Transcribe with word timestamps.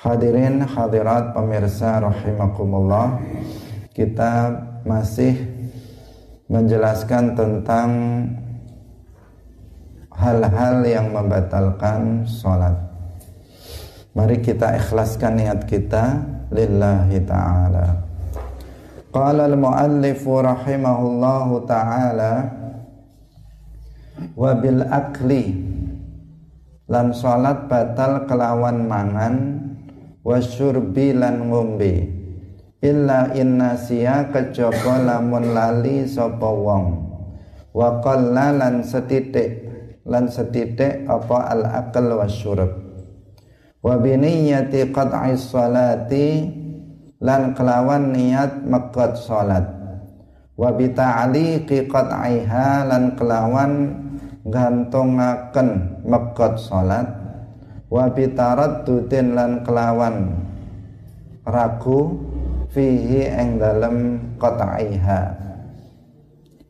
Hadirin 0.00 0.64
hadirat 0.64 1.36
pemirsa 1.36 2.00
rahimakumullah 2.00 3.20
Kita 3.92 4.48
masih 4.80 5.36
menjelaskan 6.48 7.36
tentang 7.36 7.88
hal-hal 10.16 10.80
yang 10.88 11.12
membatalkan 11.12 12.24
sholat. 12.24 12.80
Mari 14.16 14.40
kita 14.40 14.72
ikhlaskan 14.80 15.36
niat 15.36 15.68
kita 15.68 16.16
lillahi 16.48 17.20
ta'ala. 17.20 17.86
Qala 19.12 19.52
al-muallifu 19.52 20.40
rahimahullahu 20.40 21.68
ta'ala 21.68 22.32
Wabil 24.32 24.80
akli 24.80 25.44
Lan 26.88 27.12
sholat 27.12 27.68
batal 27.68 28.24
kelawan 28.24 28.88
mangan 28.88 29.59
wasyurbi 30.24 31.16
lan 31.16 31.48
ngombe. 31.48 32.08
Illa 32.80 33.32
inna 33.36 33.76
siya 33.76 34.32
kejaba 34.32 35.04
lamun 35.04 35.52
lali 35.52 36.08
sapa 36.08 36.48
wong. 36.48 36.84
Wa 37.76 38.00
qalla 38.00 38.56
lan 38.56 38.80
setitik 38.82 39.68
lan 40.08 40.26
setitik 40.32 41.06
apa 41.06 41.38
al 41.52 41.62
akal 41.68 42.18
wasyurb 42.18 42.72
wa 43.80 43.96
biniyati 43.96 44.92
qat'i 44.92 45.36
salati 45.36 46.28
lan 47.20 47.52
kelawan 47.52 48.16
niat 48.16 48.64
mekat 48.64 49.16
salat. 49.16 49.64
Wa 50.56 50.72
bi 50.76 50.92
ta'liqi 50.92 51.88
qat'iha 51.88 52.84
lan 52.88 53.16
kelawan 53.16 53.72
gantungaken 54.44 56.00
mekat 56.04 56.56
salat 56.60 57.19
wa 57.90 58.06
bitaraddudin 58.08 59.34
lan 59.34 59.66
kelawan. 59.66 60.46
Ragu 61.42 62.30
fihi 62.70 63.26
eng 63.26 63.58
dalem 63.58 63.96
qat'iha. 64.38 65.22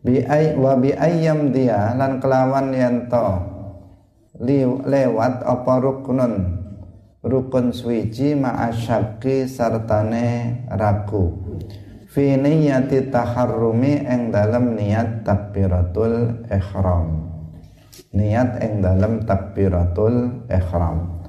Bi 0.00 0.24
ay 0.24 0.56
wa 0.56 0.80
bi 0.80 0.96
dia 1.52 1.92
lan 1.92 2.16
kelawan 2.24 2.72
yanto 2.72 3.44
lewat 4.88 5.44
apa 5.44 5.74
rukun 5.76 6.20
rukun 7.20 7.68
suwiji 7.68 8.32
ma'asyaki 8.32 9.44
sartane 9.44 10.64
ragu. 10.72 11.36
Fi 12.10 12.34
niyati 12.34 13.12
taharrumi 13.12 14.08
eng 14.08 14.32
dalem 14.32 14.74
niat 14.74 15.22
takbiratul 15.22 16.48
ihram. 16.48 17.28
Niat 18.16 18.58
ing 18.64 18.80
dalam 18.82 19.22
takbiratul 19.28 20.48
ihram 20.48 21.19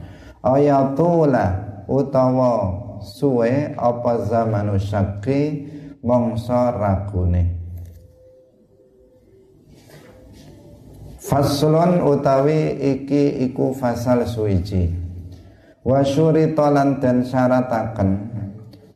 ayatula 0.42 1.46
utawa 1.86 2.74
suwe 3.02 3.74
apa 3.78 4.14
zamanu 4.26 4.78
syakki 4.78 5.66
mongso 6.02 6.74
ragune. 6.78 7.58
Faslon 11.22 12.02
utawi 12.02 12.76
iki 12.82 13.46
iku 13.50 13.78
fasal 13.78 14.26
suwiji. 14.26 14.90
Wa 15.82 16.06
syurita 16.06 16.70
dan 17.02 17.26
syarataken 17.26 18.10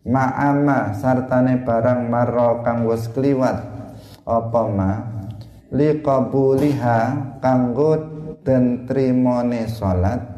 ma'ama 0.05 0.93
sartane 0.93 1.65
barang 1.65 2.13
marra 2.13 2.61
kang 2.61 2.85
wis 2.85 3.09
kliwat 3.09 3.57
apa 4.25 4.63
ma? 4.69 4.91
Liqabuliha 5.73 6.99
kanggo 7.41 7.97
den 8.45 8.85
trimone 8.85 9.65
salat 9.65 10.34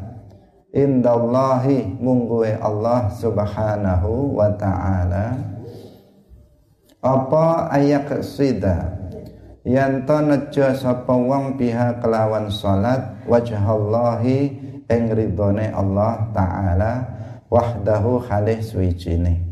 indallahi 0.72 1.96
mungguwe 1.96 2.56
Allah 2.60 3.08
subhanahu 3.12 4.36
wa 4.36 4.52
ta'ala. 4.52 5.36
Apa 6.98 7.70
ayak 7.72 8.26
sida 8.26 8.98
yen 9.62 10.02
to 10.02 10.18
nejo 10.18 10.74
sapa 10.74 11.14
wong 11.14 11.54
biha 11.54 12.02
kelawan 12.02 12.50
salat 12.50 13.22
wajhallahi 13.22 14.50
ing 14.90 15.02
ridone 15.14 15.70
Allah 15.70 16.26
taala 16.34 16.92
wahdahu 17.46 18.18
khalih 18.26 18.58
suwijine. 18.58 19.46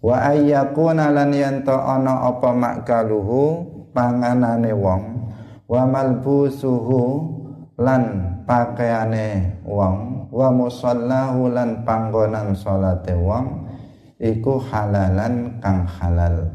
Wa 0.00 0.32
ayyakuna 0.32 1.12
lan 1.12 1.36
yen 1.36 1.68
to 1.68 1.76
ana 1.76 2.24
apa 2.32 2.48
makaluhu 2.56 3.68
panganane 3.92 4.72
wong 4.72 5.04
wa 5.68 5.82
malbusuhu 5.84 7.02
lan 7.76 8.02
pakaiane 8.48 9.60
wong 9.68 10.19
wa 10.30 10.48
musallahu 10.54 11.50
lan 11.50 11.82
panggonan 11.82 12.54
salate 12.54 13.14
wong 13.18 13.66
iku 14.18 14.62
halalan 14.70 15.58
kang 15.58 15.86
halal. 15.86 16.50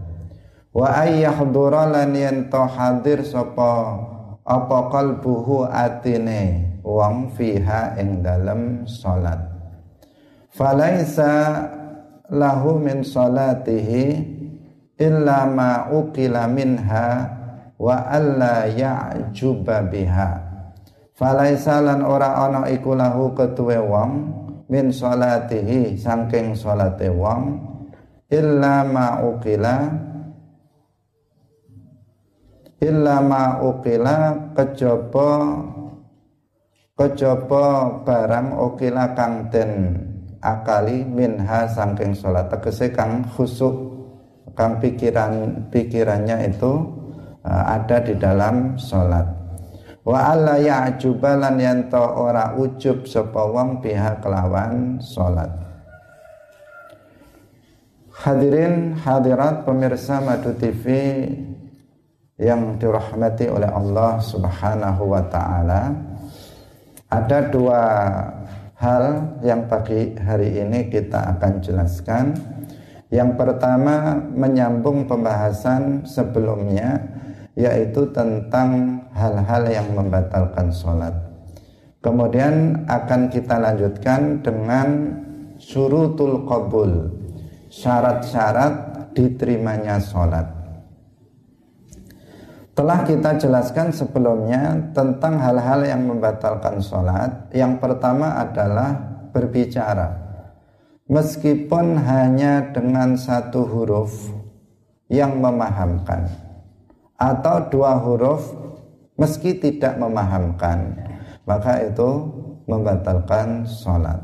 Wa 0.76 1.08
ayyahdura 1.08 1.88
lan 1.88 2.12
yen 2.12 2.52
to 2.52 2.64
hadir 2.68 3.24
sapa 3.24 4.00
apa 4.44 4.80
kalbuhu 4.92 5.68
atine 5.68 6.76
wong 6.84 7.32
fiha 7.36 7.96
ing 8.00 8.20
dalem 8.20 8.84
salat. 8.84 9.40
Falaisa 10.52 11.68
lahu 12.32 12.80
min 12.80 13.04
salatihi 13.04 14.36
illa 14.96 15.48
ma 15.48 15.92
ukila 15.92 16.48
minha 16.48 17.28
wa 17.76 18.08
alla 18.08 18.64
ya'juba 18.72 19.84
biha 19.92 20.45
falaisa 21.16 21.80
lan 21.80 22.04
ora 22.04 22.46
ana 22.46 22.68
iku 22.68 22.92
lahu 22.94 23.32
ketuwe 23.32 23.80
wong 23.80 24.12
min 24.68 24.92
salatihi 24.92 25.96
saking 25.96 26.54
salate 26.54 27.08
wong 27.08 27.56
illa 28.28 28.84
ma 28.84 29.24
ukila 29.24 29.78
illa 32.84 33.16
ma 33.24 33.64
ukila 33.64 34.52
kejaba 34.52 35.32
kejaba 37.00 37.66
barang 38.04 38.48
ukila 38.60 39.16
kang 39.16 39.48
den 39.48 39.72
akali 40.46 41.02
minha 41.02 41.66
saking 41.66 42.14
salat. 42.14 42.48
Tegese 42.54 42.94
kang 42.94 43.26
khusuk 43.34 43.74
kang 44.54 44.78
pikiran 44.80 45.68
pikirannya 45.74 46.48
itu 46.48 46.72
uh, 47.44 47.64
ada 47.76 48.00
di 48.00 48.16
dalam 48.16 48.80
sholat 48.80 49.35
wa 50.06 50.32
alla 50.32 50.62
ya'jubalan 50.62 51.58
yanto 51.58 52.00
ora 52.00 52.54
ujub 52.54 53.10
sapa 53.10 53.42
wong 53.50 53.82
pihak 53.82 54.22
kelawan 54.22 55.02
sholat 55.02 55.66
Hadirin 58.16 58.96
hadirat 58.96 59.68
pemirsa 59.68 60.24
Madu 60.24 60.56
TV 60.56 60.88
yang 62.40 62.80
dirahmati 62.80 63.52
oleh 63.52 63.68
Allah 63.68 64.24
Subhanahu 64.24 65.12
wa 65.12 65.24
taala. 65.28 65.92
Ada 67.12 67.52
dua 67.52 67.84
hal 68.80 69.36
yang 69.44 69.68
pagi 69.68 70.16
hari 70.16 70.64
ini 70.64 70.88
kita 70.88 71.38
akan 71.38 71.60
jelaskan. 71.60 72.26
Yang 73.12 73.36
pertama 73.36 74.16
menyambung 74.32 75.12
pembahasan 75.12 76.08
sebelumnya 76.08 77.15
yaitu 77.56 78.12
tentang 78.12 79.02
hal-hal 79.16 79.64
yang 79.72 79.88
membatalkan 79.96 80.70
sholat. 80.70 81.16
Kemudian 82.04 82.86
akan 82.86 83.32
kita 83.34 83.58
lanjutkan 83.58 84.44
dengan 84.44 85.18
surutul 85.58 86.46
qabul, 86.46 87.10
syarat-syarat 87.72 89.10
diterimanya 89.16 89.98
sholat. 89.98 90.46
Telah 92.76 93.08
kita 93.08 93.40
jelaskan 93.40 93.96
sebelumnya 93.96 94.92
tentang 94.92 95.40
hal-hal 95.40 95.88
yang 95.88 96.04
membatalkan 96.04 96.84
sholat. 96.84 97.48
Yang 97.56 97.80
pertama 97.80 98.36
adalah 98.36 99.00
berbicara 99.32 100.26
meskipun 101.06 102.02
hanya 102.02 102.74
dengan 102.74 103.14
satu 103.14 103.62
huruf 103.66 104.34
yang 105.06 105.38
memahamkan 105.38 106.45
atau 107.16 107.72
dua 107.72 108.00
huruf 108.00 108.52
meski 109.16 109.56
tidak 109.60 109.96
memahamkan. 110.00 110.96
Maka 111.46 111.86
itu 111.86 112.10
membatalkan 112.66 113.70
sholat. 113.70 114.18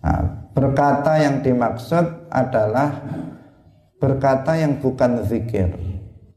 Nah, 0.00 0.50
berkata 0.54 1.18
yang 1.18 1.42
dimaksud 1.42 2.30
adalah 2.30 3.02
berkata 3.98 4.54
yang 4.54 4.78
bukan 4.78 5.26
zikir. 5.26 5.74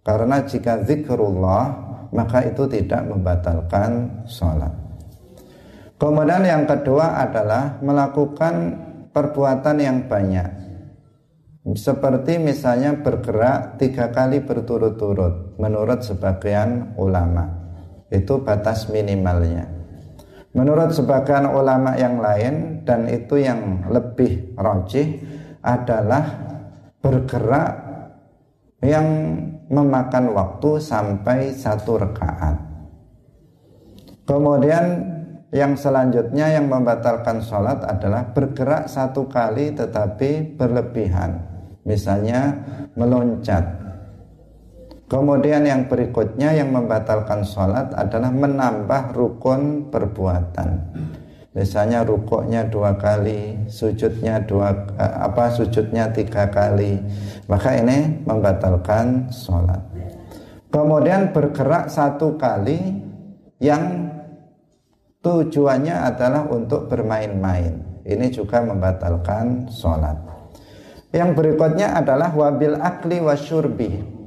Karena 0.01 0.41
jika 0.41 0.81
zikrullah 0.81 1.89
maka 2.09 2.41
itu 2.41 2.65
tidak 2.65 3.05
membatalkan 3.05 4.25
sholat. 4.25 4.73
Kemudian 5.99 6.41
yang 6.47 6.63
kedua 6.65 7.21
adalah 7.21 7.77
melakukan 7.83 8.73
perbuatan 9.13 9.77
yang 9.77 9.97
banyak 10.07 10.68
seperti 11.75 12.39
misalnya 12.39 13.01
bergerak 13.01 13.81
tiga 13.81 14.09
kali 14.09 14.41
berturut-turut 14.41 15.59
menurut 15.59 16.01
sebagian 16.01 16.95
ulama 16.95 17.49
itu 18.09 18.41
batas 18.41 18.89
minimalnya 18.89 19.79
Menurut 20.49 20.89
sebagian 20.97 21.45
ulama 21.53 21.93
yang 21.93 22.17
lain 22.17 22.81
dan 22.81 23.05
itu 23.05 23.37
yang 23.37 23.85
lebih 23.85 24.57
rojih 24.57 25.21
adalah 25.61 26.25
bergerak 27.05 27.71
yang 28.81 29.07
memakan 29.69 30.33
waktu 30.33 30.81
sampai 30.81 31.53
satu 31.53 32.01
rekaat. 32.01 32.55
Kemudian 34.25 34.85
yang 35.53 35.77
selanjutnya 35.77 36.57
yang 36.57 36.65
membatalkan 36.65 37.45
sholat 37.45 37.85
adalah 37.85 38.33
bergerak 38.33 38.89
satu 38.89 39.29
kali 39.29 39.77
tetapi 39.77 40.57
berlebihan. 40.57 41.45
Misalnya 41.87 42.53
meloncat 42.93 43.79
Kemudian 45.09 45.65
yang 45.65 45.89
berikutnya 45.89 46.53
yang 46.53 46.69
membatalkan 46.69 47.41
sholat 47.41 47.89
adalah 47.97 48.29
menambah 48.29 49.17
rukun 49.17 49.89
perbuatan. 49.89 50.69
Misalnya 51.57 52.05
rukuknya 52.05 52.69
dua 52.69 52.93
kali, 52.93 53.57
sujudnya 53.65 54.37
dua 54.45 54.69
eh, 55.01 55.13
apa 55.25 55.49
sujudnya 55.49 56.13
tiga 56.13 56.45
kali, 56.53 57.01
maka 57.49 57.73
ini 57.73 58.21
membatalkan 58.21 59.33
sholat. 59.33 59.81
Kemudian 60.69 61.33
bergerak 61.33 61.89
satu 61.89 62.37
kali 62.37 62.77
yang 63.57 64.13
tujuannya 65.25 66.05
adalah 66.05 66.45
untuk 66.53 66.85
bermain-main. 66.85 67.81
Ini 68.05 68.29
juga 68.29 68.61
membatalkan 68.61 69.73
sholat. 69.73 70.38
Yang 71.09 71.29
berikutnya 71.41 71.97
adalah 71.97 72.29
wabil 72.29 72.77
akli 72.77 73.17
wasyurbi 73.17 74.19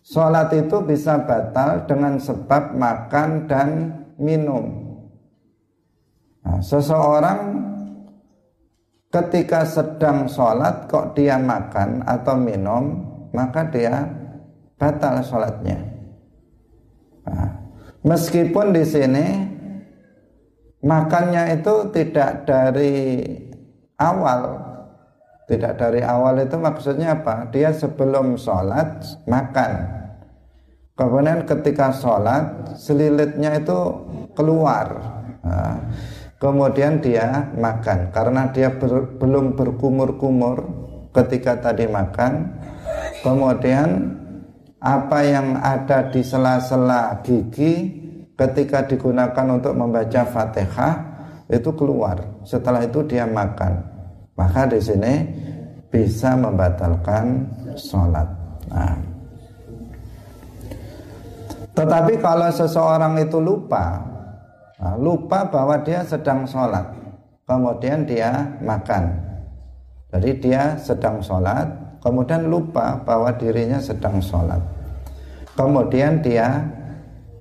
Sholat 0.00 0.50
itu 0.56 0.80
bisa 0.82 1.22
batal 1.22 1.84
dengan 1.84 2.18
sebab 2.18 2.74
makan 2.74 3.46
dan 3.46 3.68
minum. 4.16 4.90
Nah, 6.40 6.58
seseorang 6.64 7.62
ketika 9.12 9.62
sedang 9.68 10.24
sholat 10.26 10.88
kok 10.88 11.14
dia 11.14 11.36
makan 11.36 12.00
atau 12.02 12.34
minum, 12.34 13.06
maka 13.30 13.68
dia 13.68 14.08
batal 14.80 15.20
sholatnya. 15.20 15.78
Nah, 17.28 17.50
meskipun 18.02 18.72
di 18.72 18.84
sini 18.88 19.26
makannya 20.80 21.60
itu 21.60 21.92
tidak 21.92 22.48
dari 22.48 22.96
awal, 24.00 24.69
tidak 25.50 25.82
dari 25.82 26.06
awal 26.06 26.38
itu 26.38 26.54
maksudnya 26.54 27.18
apa? 27.18 27.50
Dia 27.50 27.74
sebelum 27.74 28.38
sholat 28.38 29.02
makan 29.26 30.00
Kemudian 31.00 31.48
ketika 31.48 31.96
sholat 31.96 32.76
selilitnya 32.76 33.56
itu 33.56 33.78
keluar. 34.36 35.00
Nah, 35.40 35.80
kemudian 36.36 37.00
dia 37.00 37.48
makan 37.56 38.12
karena 38.12 38.52
dia 38.52 38.68
ber, 38.76 39.16
belum 39.16 39.56
berkumur-kumur 39.56 40.60
ketika 41.16 41.56
tadi 41.56 41.88
makan. 41.88 42.52
Kemudian 43.24 43.88
apa 44.76 45.24
yang 45.24 45.56
ada 45.56 46.12
di 46.12 46.20
sela-sela 46.20 47.24
gigi 47.24 47.96
ketika 48.36 48.84
digunakan 48.84 49.56
untuk 49.56 49.72
membaca 49.72 50.28
Fatihah 50.28 50.94
itu 51.48 51.72
keluar. 51.80 52.44
Setelah 52.44 52.84
itu 52.84 53.08
dia 53.08 53.24
makan. 53.24 53.88
Maka 54.38 54.66
di 54.70 54.80
sini 54.80 55.14
bisa 55.90 56.38
membatalkan 56.38 57.46
sholat. 57.74 58.28
Nah, 58.70 58.94
tetapi 61.74 62.20
kalau 62.20 62.50
seseorang 62.52 63.16
itu 63.22 63.40
lupa, 63.40 64.04
nah, 64.76 64.94
lupa 65.00 65.48
bahwa 65.48 65.80
dia 65.80 66.04
sedang 66.04 66.44
sholat, 66.44 66.92
kemudian 67.48 68.04
dia 68.04 68.58
makan. 68.60 69.16
Jadi 70.10 70.30
dia 70.42 70.74
sedang 70.76 71.22
sholat, 71.22 71.70
kemudian 72.02 72.50
lupa 72.50 72.98
bahwa 73.06 73.30
dirinya 73.32 73.78
sedang 73.78 74.18
sholat. 74.18 74.58
Kemudian 75.54 76.18
dia 76.20 76.66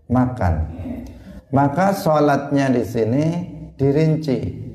makan. 0.08 0.70
Maka 1.50 1.98
sholatnya 1.98 2.70
di 2.70 2.84
sini 2.86 3.26
dirinci. 3.74 4.69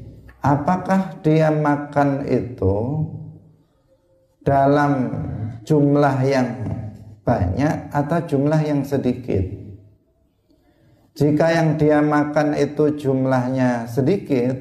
Apakah 0.45 1.25
dia 1.25 1.49
makan 1.49 2.29
itu 2.29 2.77
dalam 4.45 5.09
jumlah 5.65 6.17
yang 6.21 6.49
banyak 7.25 7.89
atau 7.91 8.19
jumlah 8.29 8.61
yang 8.61 8.85
sedikit. 8.85 9.43
Jika 11.17 11.47
yang 11.49 11.81
dia 11.81 12.05
makan 12.05 12.53
itu 12.53 12.93
jumlahnya 12.93 13.89
sedikit, 13.89 14.53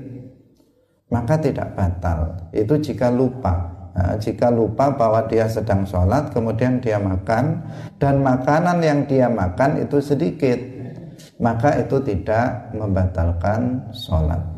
maka 1.11 1.35
tidak 1.35 1.75
batal. 1.75 2.47
Itu 2.55 2.79
jika 2.79 3.11
lupa. 3.11 3.73
Nah, 3.93 4.17
jika 4.17 4.49
lupa 4.49 4.89
bahwa 4.89 5.21
dia 5.29 5.45
sedang 5.45 5.85
sholat, 5.85 6.33
kemudian 6.33 6.81
dia 6.81 6.97
makan, 6.97 7.61
dan 8.01 8.25
makanan 8.25 8.81
yang 8.81 9.05
dia 9.05 9.29
makan 9.29 9.85
itu 9.85 10.01
sedikit, 10.01 10.57
maka 11.37 11.77
itu 11.77 12.01
tidak 12.01 12.73
membatalkan 12.73 13.85
sholat. 13.93 14.52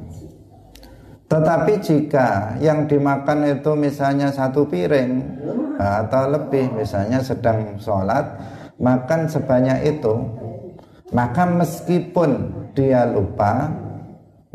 Tetapi 1.35 1.73
jika 1.83 2.55
yang 2.63 2.87
dimakan 2.87 3.59
itu 3.59 3.75
misalnya 3.75 4.31
satu 4.31 4.63
piring, 4.71 5.19
atau 5.75 6.31
lebih 6.31 6.71
misalnya 6.71 7.19
sedang 7.19 7.75
sholat 7.83 8.23
makan 8.79 9.27
sebanyak 9.27 9.99
itu 9.99 10.15
maka 11.11 11.43
meskipun 11.43 12.51
dia 12.71 13.07
lupa 13.07 13.71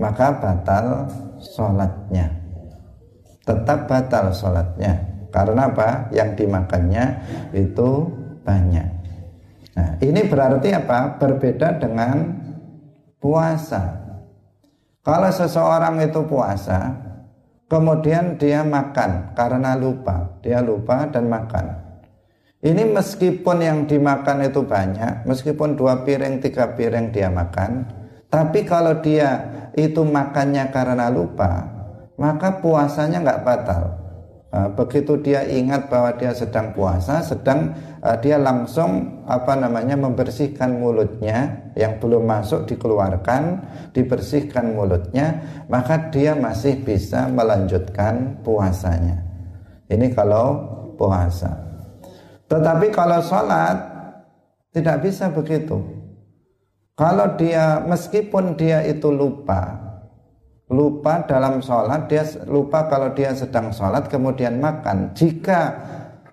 maka 0.00 0.32
batal 0.40 1.08
sholatnya. 1.40 2.32
Tetap 3.44 3.84
batal 3.84 4.32
sholatnya. 4.32 4.96
Karena 5.28 5.68
apa? 5.68 6.08
Yang 6.10 6.44
dimakannya 6.44 7.04
itu 7.52 8.08
banyak. 8.42 8.88
Nah 9.76 9.90
ini 10.00 10.24
berarti 10.24 10.72
apa? 10.72 11.20
Berbeda 11.20 11.76
dengan 11.76 12.40
puasa 13.20 13.99
kalau 15.00 15.30
seseorang 15.32 16.00
itu 16.04 16.20
puasa 16.28 17.10
Kemudian 17.70 18.34
dia 18.34 18.66
makan 18.66 19.30
karena 19.38 19.78
lupa, 19.78 20.42
dia 20.42 20.58
lupa 20.58 21.06
dan 21.06 21.30
makan. 21.30 21.70
Ini 22.66 22.82
meskipun 22.82 23.62
yang 23.62 23.86
dimakan 23.86 24.42
itu 24.42 24.66
banyak, 24.66 25.22
meskipun 25.22 25.78
dua 25.78 26.02
piring, 26.02 26.42
tiga 26.42 26.74
piring 26.74 27.14
dia 27.14 27.30
makan, 27.30 27.86
tapi 28.26 28.66
kalau 28.66 28.98
dia 28.98 29.46
itu 29.78 30.02
makannya 30.02 30.66
karena 30.74 31.14
lupa, 31.14 31.70
maka 32.18 32.58
puasanya 32.58 33.22
nggak 33.22 33.42
batal. 33.46 33.99
Nah, 34.50 34.66
begitu 34.74 35.14
dia 35.22 35.46
ingat 35.46 35.86
bahwa 35.86 36.10
dia 36.18 36.34
sedang 36.34 36.74
puasa, 36.74 37.22
sedang 37.22 37.70
uh, 38.02 38.18
dia 38.18 38.34
langsung 38.34 39.22
apa 39.30 39.54
namanya 39.54 39.94
membersihkan 39.94 40.74
mulutnya 40.74 41.70
yang 41.78 42.02
belum 42.02 42.26
masuk 42.26 42.66
dikeluarkan, 42.66 43.62
dibersihkan 43.94 44.74
mulutnya, 44.74 45.38
maka 45.70 46.10
dia 46.10 46.34
masih 46.34 46.82
bisa 46.82 47.30
melanjutkan 47.30 48.42
puasanya. 48.42 49.22
Ini 49.86 50.10
kalau 50.18 50.58
puasa. 50.98 51.54
Tetapi 52.50 52.90
kalau 52.90 53.22
sholat 53.22 53.78
tidak 54.74 55.06
bisa 55.06 55.30
begitu. 55.30 55.78
Kalau 56.98 57.38
dia 57.38 57.78
meskipun 57.86 58.58
dia 58.58 58.82
itu 58.82 59.14
lupa, 59.14 59.89
lupa 60.70 61.26
dalam 61.26 61.58
sholat 61.58 62.06
dia 62.06 62.22
lupa 62.46 62.86
kalau 62.86 63.10
dia 63.10 63.34
sedang 63.34 63.74
sholat 63.74 64.06
kemudian 64.06 64.62
makan. 64.62 65.10
Jika 65.18 65.74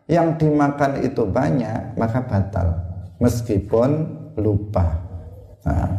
yang 0.07 0.37
dimakan 0.37 1.01
itu 1.01 1.25
banyak 1.25 1.97
maka 1.97 2.21
batal. 2.23 2.67
Meskipun 3.17 3.89
lupa. 4.37 4.85
Nah, 5.65 5.89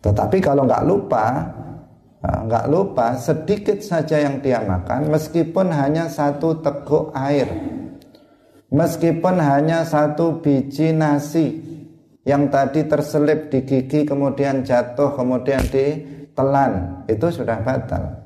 tetapi 0.00 0.40
kalau 0.40 0.64
nggak 0.64 0.84
lupa 0.88 1.44
nah, 2.24 2.40
nggak 2.48 2.66
lupa 2.72 3.14
sedikit 3.20 3.84
saja 3.84 4.16
yang 4.16 4.40
dia 4.40 4.64
makan 4.64 5.12
meskipun 5.12 5.68
hanya 5.70 6.08
satu 6.08 6.64
teguk 6.64 7.12
air. 7.12 7.46
Meskipun 8.70 9.36
hanya 9.42 9.82
satu 9.82 10.40
biji 10.40 10.94
nasi 10.94 11.58
yang 12.22 12.48
tadi 12.48 12.86
terselip 12.86 13.50
di 13.50 13.66
gigi 13.66 14.06
kemudian 14.06 14.62
jatuh 14.62 15.18
kemudian 15.18 15.58
di 15.68 16.19
telan 16.40 17.04
itu 17.04 17.26
sudah 17.28 17.60
batal. 17.60 18.16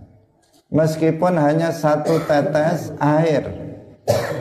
Meskipun 0.70 1.34
hanya 1.34 1.74
satu 1.74 2.22
tetes 2.30 2.94
air 3.02 3.42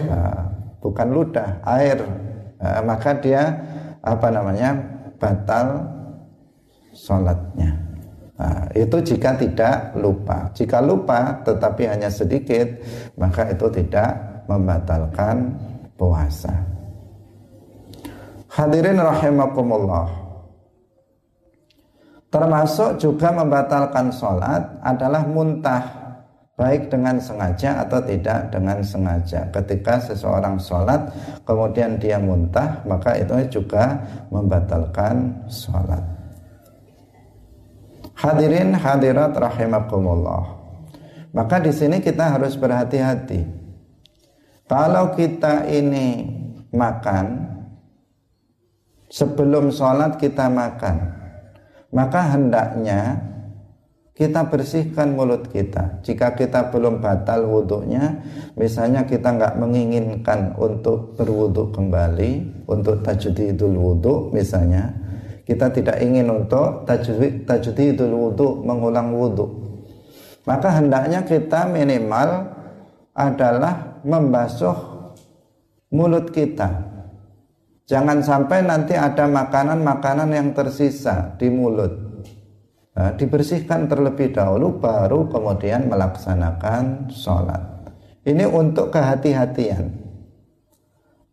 nah, 0.05 0.45
bukan 0.77 1.09
ludah 1.09 1.61
air 1.65 2.05
nah, 2.61 2.81
maka 2.85 3.17
dia 3.17 3.57
apa 4.05 4.29
namanya 4.29 4.77
batal 5.17 5.89
sholatnya. 6.93 7.81
Nah, 8.33 8.65
itu 8.73 8.97
jika 9.13 9.37
tidak 9.37 9.93
lupa. 9.97 10.49
Jika 10.53 10.81
lupa 10.81 11.41
tetapi 11.41 11.89
hanya 11.89 12.13
sedikit 12.13 12.69
maka 13.17 13.49
itu 13.49 13.65
tidak 13.73 14.45
membatalkan 14.45 15.57
puasa. 15.97 16.53
Hadirin 18.53 19.01
rahimakumullah 19.01 20.22
Termasuk 22.33 22.97
juga 22.97 23.29
membatalkan 23.29 24.09
sholat 24.09 24.81
adalah 24.81 25.21
muntah 25.21 25.85
baik 26.57 26.89
dengan 26.89 27.21
sengaja 27.21 27.85
atau 27.85 28.01
tidak 28.01 28.49
dengan 28.49 28.81
sengaja. 28.81 29.53
Ketika 29.53 30.01
seseorang 30.01 30.57
sholat 30.57 31.13
kemudian 31.45 32.01
dia 32.01 32.17
muntah 32.17 32.81
maka 32.89 33.21
itu 33.21 33.61
juga 33.61 34.01
membatalkan 34.33 35.45
sholat. 35.45 36.01
Hadirin 38.17 38.81
hadirat 38.81 39.37
rahimakumullah. 39.37 40.57
Maka 41.37 41.61
di 41.61 41.69
sini 41.69 42.01
kita 42.01 42.33
harus 42.33 42.57
berhati-hati. 42.57 43.45
Kalau 44.65 45.13
kita 45.13 45.69
ini 45.69 46.33
makan 46.73 47.45
sebelum 49.05 49.69
sholat 49.69 50.17
kita 50.17 50.49
makan 50.49 51.22
maka 51.93 52.33
hendaknya 52.33 53.21
kita 54.13 54.45
bersihkan 54.45 55.17
mulut 55.17 55.49
kita. 55.49 56.01
Jika 56.05 56.37
kita 56.37 56.69
belum 56.69 57.01
batal 57.01 57.49
wudhunya, 57.49 58.21
misalnya 58.57 59.05
kita 59.09 59.33
nggak 59.33 59.57
menginginkan 59.57 60.53
untuk 60.57 61.17
berwudhu 61.17 61.73
kembali, 61.73 62.65
untuk 62.69 63.01
tajdidul 63.01 63.73
wudhu 63.73 64.29
misalnya, 64.33 64.93
kita 65.49 65.73
tidak 65.73 65.97
ingin 66.01 66.29
untuk 66.29 66.85
tajdidul 67.45 68.13
wudhu, 68.13 68.61
mengulang 68.61 69.13
wudhu. 69.13 69.45
Maka 70.45 70.77
hendaknya 70.77 71.25
kita 71.25 71.65
minimal 71.69 72.53
adalah 73.17 74.01
membasuh 74.05 74.77
mulut 75.89 76.29
kita 76.29 76.92
Jangan 77.93 78.25
sampai 78.25 78.65
nanti 78.65 78.97
ada 78.97 79.29
makanan-makanan 79.29 80.33
yang 80.33 80.49
tersisa 80.57 81.37
di 81.37 81.45
mulut. 81.53 81.93
Nah, 82.97 83.13
dibersihkan 83.13 83.85
terlebih 83.85 84.33
dahulu 84.33 84.81
baru 84.81 85.29
kemudian 85.29 85.93
melaksanakan 85.93 87.13
sholat. 87.13 87.61
Ini 88.25 88.49
untuk 88.49 88.89
kehati-hatian. 88.89 89.93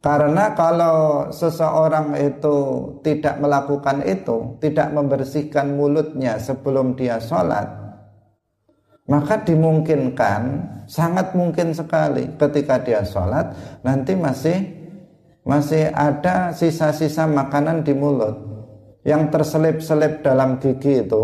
Karena 0.05 0.53
kalau 0.53 1.29
seseorang 1.33 2.13
itu 2.21 2.57
tidak 3.05 3.41
melakukan 3.41 4.05
itu, 4.05 4.61
tidak 4.61 4.93
membersihkan 4.93 5.77
mulutnya 5.77 6.37
sebelum 6.37 6.93
dia 6.93 7.21
sholat, 7.25 7.69
maka 9.09 9.45
dimungkinkan, 9.45 10.43
sangat 10.89 11.33
mungkin 11.33 11.73
sekali 11.73 12.33
ketika 12.37 12.81
dia 12.85 13.01
sholat, 13.05 13.53
nanti 13.81 14.17
masih 14.17 14.80
masih 15.45 15.89
ada 15.93 16.53
sisa-sisa 16.53 17.25
makanan 17.25 17.83
di 17.83 17.97
mulut 17.97 18.37
yang 19.05 19.33
terselip-selip 19.33 20.21
dalam 20.21 20.61
gigi 20.61 21.01
itu. 21.01 21.23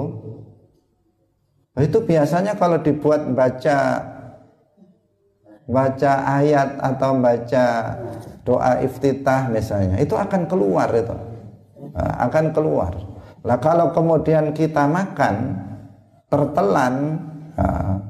Itu 1.77 2.01
biasanya 2.09 2.57
kalau 2.57 2.81
dibuat 2.81 3.29
baca 3.37 4.01
baca 5.67 6.13
ayat 6.41 6.79
atau 6.79 7.19
baca 7.21 7.65
doa 8.47 8.79
iftitah 8.81 9.51
misalnya 9.51 9.99
itu 10.01 10.17
akan 10.17 10.49
keluar 10.49 10.89
itu. 10.95 11.17
Nah, 11.93 12.15
akan 12.31 12.55
keluar. 12.57 12.93
Lah 13.45 13.59
kalau 13.61 13.93
kemudian 13.93 14.57
kita 14.57 14.89
makan 14.89 15.59
tertelan 16.33 17.21
nah, 17.59 18.01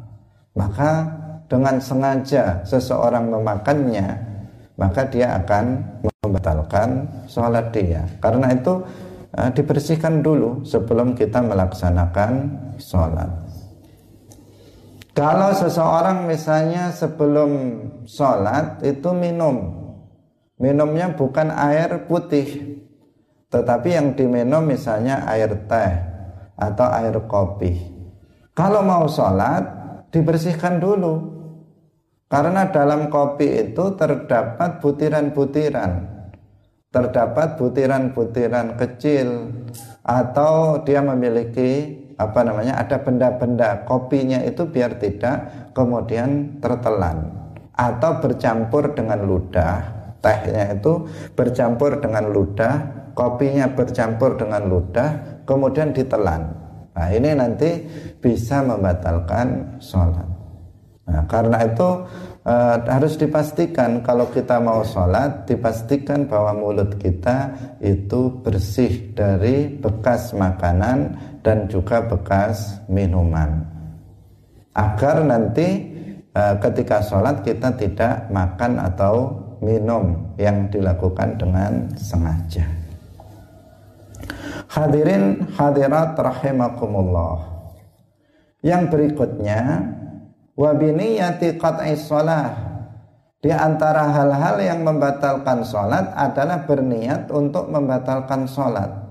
maka 0.57 0.93
dengan 1.47 1.79
sengaja 1.79 2.63
seseorang 2.63 3.31
memakannya 3.31 4.26
maka 4.77 5.09
dia 5.09 5.37
akan 5.41 5.65
membatalkan 6.25 7.09
sholat 7.27 7.73
dia. 7.73 8.05
Karena 8.21 8.53
itu 8.53 8.85
uh, 9.37 9.51
dibersihkan 9.53 10.21
dulu 10.21 10.63
sebelum 10.65 11.17
kita 11.17 11.41
melaksanakan 11.45 12.33
sholat. 12.81 13.29
Kalau 15.17 15.49
seseorang 15.57 16.29
misalnya 16.29 16.93
sebelum 16.93 17.51
sholat 18.05 18.85
itu 18.85 19.17
minum, 19.17 19.73
minumnya 20.61 21.09
bukan 21.17 21.49
air 21.49 22.05
putih, 22.05 22.77
tetapi 23.49 23.97
yang 23.97 24.13
diminum 24.13 24.61
misalnya 24.69 25.25
air 25.25 25.57
teh 25.65 25.93
atau 26.61 26.89
air 26.93 27.17
kopi. 27.25 27.97
Kalau 28.53 28.85
mau 28.85 29.09
sholat 29.09 29.65
dibersihkan 30.13 30.85
dulu 30.85 31.36
karena 32.27 32.75
dalam 32.75 33.07
kopi 33.07 33.71
itu 33.71 33.95
terdapat 33.95 34.83
butiran-butiran. 34.83 36.19
Terdapat 36.91 37.61
butiran-butiran 37.61 38.79
kecil 38.81 39.53
Atau 40.07 40.87
dia 40.87 41.03
memiliki 41.03 41.99
apa 42.15 42.47
namanya 42.47 42.79
ada 42.79 43.03
benda-benda. 43.03 43.83
Kopinya 43.83 44.39
itu 44.47 44.63
biar 44.71 45.03
tidak 45.03 45.71
kemudian 45.75 46.63
tertelan. 46.63 47.31
Atau 47.75 48.23
bercampur 48.23 48.95
dengan 48.95 49.27
ludah. 49.27 49.83
Tehnya 50.23 50.79
itu 50.79 51.11
bercampur 51.35 51.99
dengan 51.99 52.31
ludah. 52.31 52.75
Kopinya 53.19 53.67
bercampur 53.75 54.39
dengan 54.39 54.67
ludah 54.71 55.43
kemudian 55.43 55.91
ditelan. 55.91 56.55
Nah 56.95 57.09
ini 57.11 57.35
nanti 57.35 57.83
bisa 58.23 58.63
membatalkan 58.63 59.79
sholat 59.83 60.36
Nah, 61.07 61.23
karena 61.31 61.63
itu 61.63 62.03
uh, 62.43 62.77
harus 62.83 63.15
dipastikan 63.15 64.03
kalau 64.03 64.27
kita 64.35 64.59
mau 64.59 64.83
sholat 64.83 65.47
dipastikan 65.47 66.27
bahwa 66.27 66.55
mulut 66.59 66.99
kita 66.99 67.55
itu 67.79 68.43
bersih 68.43 69.15
dari 69.15 69.71
bekas 69.71 70.35
makanan 70.35 71.15
dan 71.47 71.71
juga 71.71 72.03
bekas 72.03 72.83
minuman 72.91 73.77
agar 74.77 75.25
nanti 75.25 75.89
uh, 76.37 76.55
ketika 76.61 77.01
sholat 77.01 77.41
kita 77.41 77.73
tidak 77.81 78.29
makan 78.29 78.77
atau 78.77 79.33
minum 79.65 80.37
yang 80.37 80.69
dilakukan 80.69 81.41
dengan 81.41 81.89
sengaja. 81.97 82.69
Hadirin 84.69 85.49
hadirat 85.57 86.13
rahimakumullah. 86.21 87.57
Yang 88.61 88.83
berikutnya 88.93 89.61
wa 90.57 90.73
biniyati 90.75 91.61
qat'i 91.61 91.95
shalah. 91.95 92.75
Di 93.37 93.53
antara 93.55 94.11
hal-hal 94.11 94.59
yang 94.59 94.83
membatalkan 94.83 95.63
sholat 95.63 96.11
adalah 96.19 96.67
berniat 96.67 97.31
untuk 97.31 97.71
membatalkan 97.71 98.49
sholat 98.51 99.07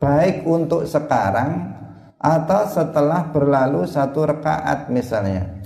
baik 0.00 0.48
untuk 0.48 0.88
sekarang 0.88 1.76
atau 2.16 2.64
setelah 2.66 3.28
berlalu 3.28 3.84
satu 3.84 4.26
rekaat 4.32 4.88
misalnya. 4.88 5.60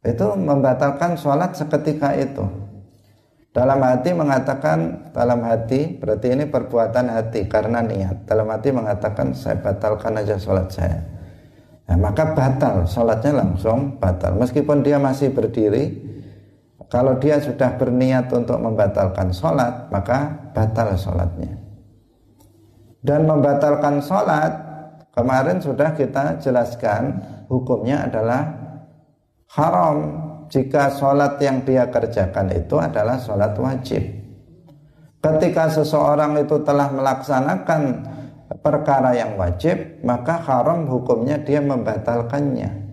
Itu 0.00 0.32
membatalkan 0.34 1.20
sholat 1.20 1.52
seketika 1.52 2.16
itu. 2.16 2.48
Dalam 3.52 3.80
hati 3.84 4.12
mengatakan 4.12 5.10
dalam 5.12 5.44
hati 5.44 5.96
berarti 6.00 6.36
ini 6.36 6.44
perbuatan 6.48 7.12
hati 7.12 7.48
karena 7.48 7.84
niat. 7.84 8.24
Dalam 8.24 8.48
hati 8.48 8.72
mengatakan 8.72 9.36
saya 9.36 9.60
batalkan 9.60 10.16
aja 10.16 10.36
sholat 10.40 10.68
saya 10.72 11.17
Nah, 11.88 11.96
maka 11.96 12.36
batal, 12.36 12.84
sholatnya 12.84 13.32
langsung 13.40 13.96
batal. 13.96 14.36
Meskipun 14.36 14.84
dia 14.84 15.00
masih 15.00 15.32
berdiri, 15.32 15.96
kalau 16.92 17.16
dia 17.16 17.40
sudah 17.40 17.80
berniat 17.80 18.28
untuk 18.28 18.60
membatalkan 18.60 19.32
sholat, 19.32 19.88
maka 19.88 20.52
batal 20.52 20.92
sholatnya. 21.00 21.56
Dan 23.00 23.24
membatalkan 23.24 24.04
sholat, 24.04 24.52
kemarin 25.16 25.64
sudah 25.64 25.96
kita 25.96 26.36
jelaskan, 26.44 27.24
hukumnya 27.48 28.04
adalah 28.04 28.52
haram 29.56 29.96
jika 30.52 30.92
sholat 30.92 31.40
yang 31.40 31.64
dia 31.64 31.88
kerjakan 31.88 32.52
itu 32.52 32.76
adalah 32.76 33.16
sholat 33.16 33.56
wajib. 33.56 34.04
Ketika 35.24 35.72
seseorang 35.72 36.36
itu 36.36 36.60
telah 36.62 36.92
melaksanakan 36.92 37.82
perkara 38.56 39.12
yang 39.12 39.36
wajib, 39.36 40.00
maka 40.00 40.40
haram 40.40 40.88
hukumnya 40.88 41.36
dia 41.44 41.60
membatalkannya. 41.60 42.88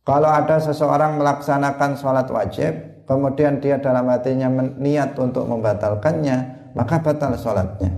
Kalau 0.00 0.30
ada 0.32 0.56
seseorang 0.56 1.20
melaksanakan 1.20 2.00
sholat 2.00 2.26
wajib, 2.32 3.04
kemudian 3.04 3.60
dia 3.60 3.76
dalam 3.76 4.08
hatinya 4.08 4.48
niat 4.80 5.12
untuk 5.20 5.44
membatalkannya, 5.44 6.72
maka 6.72 6.96
batal 7.04 7.36
sholatnya. 7.36 7.92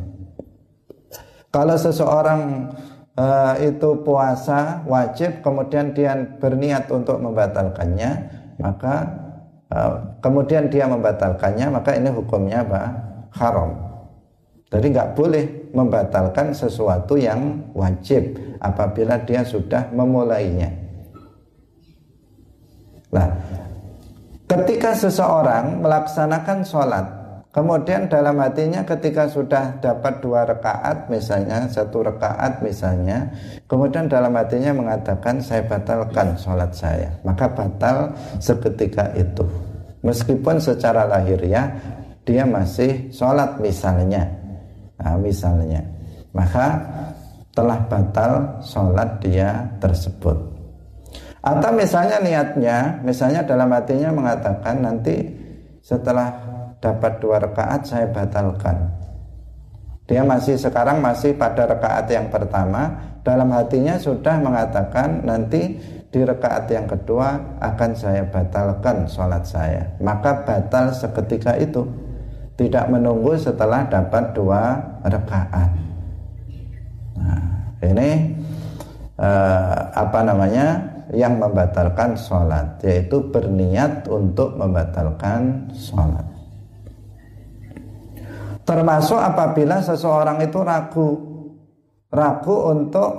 Kalau 1.52 1.76
seseorang 1.78 2.40
uh, 3.14 3.54
itu 3.62 4.02
puasa 4.02 4.82
wajib, 4.88 5.44
kemudian 5.44 5.94
dia 5.94 6.18
berniat 6.42 6.90
untuk 6.90 7.22
membatalkannya, 7.22 8.10
maka 8.58 8.94
uh, 9.70 10.18
kemudian 10.18 10.66
dia 10.66 10.90
membatalkannya, 10.90 11.70
maka 11.70 11.94
ini 11.94 12.10
hukumnya 12.10 12.66
apa? 12.66 12.82
Haram. 13.32 13.70
Jadi 14.68 14.86
nggak 14.92 15.12
boleh 15.16 15.61
membatalkan 15.72 16.52
sesuatu 16.52 17.16
yang 17.16 17.72
wajib 17.72 18.36
apabila 18.60 19.20
dia 19.24 19.42
sudah 19.42 19.88
memulainya. 19.92 20.70
Nah, 23.12 23.28
ketika 24.48 24.96
seseorang 24.96 25.84
melaksanakan 25.84 26.64
sholat, 26.64 27.06
Kemudian 27.52 28.08
dalam 28.08 28.40
hatinya 28.40 28.80
ketika 28.80 29.28
sudah 29.28 29.76
dapat 29.76 30.24
dua 30.24 30.48
rakaat 30.48 31.12
misalnya 31.12 31.68
satu 31.68 32.00
rakaat 32.00 32.64
misalnya, 32.64 33.28
kemudian 33.68 34.08
dalam 34.08 34.32
hatinya 34.32 34.72
mengatakan 34.72 35.36
saya 35.36 35.60
batalkan 35.68 36.32
sholat 36.40 36.72
saya, 36.72 37.12
maka 37.20 37.52
batal 37.52 38.16
seketika 38.40 39.12
itu. 39.12 39.44
Meskipun 40.00 40.64
secara 40.64 41.04
lahiriah 41.04 41.76
dia 42.24 42.48
masih 42.48 43.12
sholat 43.12 43.60
misalnya, 43.60 44.32
nah, 45.02 45.18
misalnya, 45.18 45.82
maka 46.30 46.78
telah 47.52 47.78
batal 47.90 48.62
sholat 48.64 49.20
dia 49.20 49.68
tersebut. 49.82 50.38
Atau 51.42 51.74
misalnya 51.74 52.22
niatnya, 52.22 53.02
misalnya 53.02 53.42
dalam 53.42 53.68
hatinya 53.74 54.14
mengatakan 54.14 54.78
nanti 54.78 55.26
setelah 55.82 56.30
dapat 56.78 57.18
dua 57.18 57.42
rakaat 57.42 57.82
saya 57.82 58.06
batalkan. 58.14 58.90
Dia 60.06 60.22
masih 60.22 60.58
sekarang 60.58 61.02
masih 61.02 61.34
pada 61.34 61.66
rakaat 61.66 62.06
yang 62.10 62.30
pertama 62.30 62.90
dalam 63.22 63.50
hatinya 63.54 63.98
sudah 63.98 64.38
mengatakan 64.42 65.22
nanti 65.22 65.78
di 66.12 66.20
rakaat 66.20 66.68
yang 66.68 66.86
kedua 66.90 67.58
akan 67.62 67.90
saya 67.94 68.22
batalkan 68.26 69.06
sholat 69.06 69.46
saya. 69.46 69.82
Maka 70.02 70.42
batal 70.42 70.92
seketika 70.92 71.54
itu 71.56 71.86
tidak 72.62 72.86
menunggu 72.86 73.34
setelah 73.34 73.82
dapat 73.90 74.30
dua 74.38 74.78
rakaat. 75.02 75.70
Nah, 77.18 77.42
ini 77.82 78.38
eh, 79.18 79.78
apa 79.90 80.20
namanya 80.22 80.78
yang 81.10 81.42
membatalkan 81.42 82.14
sholat 82.14 82.78
yaitu 82.86 83.18
berniat 83.34 84.06
untuk 84.06 84.54
membatalkan 84.54 85.74
sholat. 85.74 86.24
Termasuk 88.62 89.18
apabila 89.18 89.82
seseorang 89.82 90.38
itu 90.46 90.62
ragu 90.62 91.32
Ragu 92.12 92.68
untuk 92.68 93.10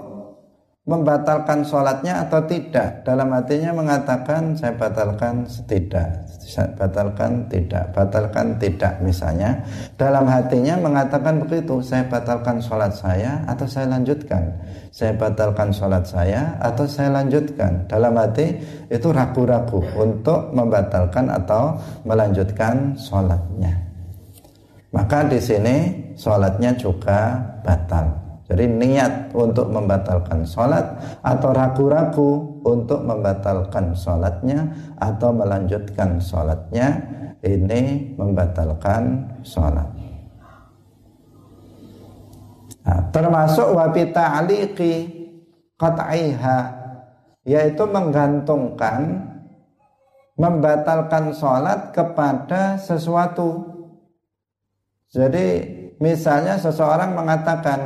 membatalkan 0.86 1.66
sholatnya 1.66 2.30
atau 2.30 2.46
tidak. 2.46 3.02
Dalam 3.02 3.34
hatinya 3.34 3.74
mengatakan 3.74 4.54
saya 4.54 4.78
batalkan 4.78 5.50
tidak 5.66 6.30
Saya 6.30 6.33
batalkan 6.78 7.48
tidak. 7.50 7.96
Batalkan 7.96 8.60
tidak 8.62 9.00
misalnya. 9.02 9.64
Dalam 9.98 10.28
hatinya 10.30 10.78
mengatakan 10.78 11.42
begitu 11.42 11.80
Saya 11.82 12.06
batalkan 12.06 12.60
sholat 12.60 12.94
saya 12.94 13.42
atau 13.50 13.66
saya 13.66 13.90
lanjutkan? 13.90 14.54
Saya 14.94 15.18
batalkan 15.18 15.74
sholat 15.74 16.06
saya 16.06 16.54
atau 16.62 16.86
saya 16.86 17.10
lanjutkan? 17.10 17.90
Dalam 17.90 18.14
hati 18.14 18.60
itu 18.94 19.08
ragu-ragu 19.10 19.82
Untuk 19.98 20.54
membatalkan 20.54 21.34
atau 21.34 21.80
melanjutkan 22.06 22.94
sholatnya. 23.00 23.74
Maka 24.94 25.26
di 25.26 25.42
sini 25.42 25.76
sholatnya 26.14 26.78
juga 26.78 27.42
batal. 27.66 28.14
Jadi 28.46 28.70
niat 28.70 29.34
untuk 29.34 29.74
membatalkan 29.74 30.46
sholat 30.46 30.86
atau 31.26 31.50
ragu-ragu 31.50 32.53
untuk 32.64 33.04
membatalkan 33.04 33.92
sholatnya 33.94 34.72
atau 34.98 35.36
melanjutkan 35.36 36.18
sholatnya 36.18 37.04
ini 37.44 38.16
membatalkan 38.16 39.28
sholat. 39.44 39.88
Nah, 42.84 43.00
termasuk 43.12 43.72
wabita 43.76 44.44
aliki 44.44 45.08
qat'iha 45.80 46.60
yaitu 47.44 47.84
menggantungkan 47.84 49.32
membatalkan 50.40 51.36
sholat 51.36 51.92
kepada 51.92 52.80
sesuatu 52.80 53.74
jadi 55.14 55.46
misalnya 56.02 56.58
seseorang 56.58 57.14
mengatakan 57.14 57.80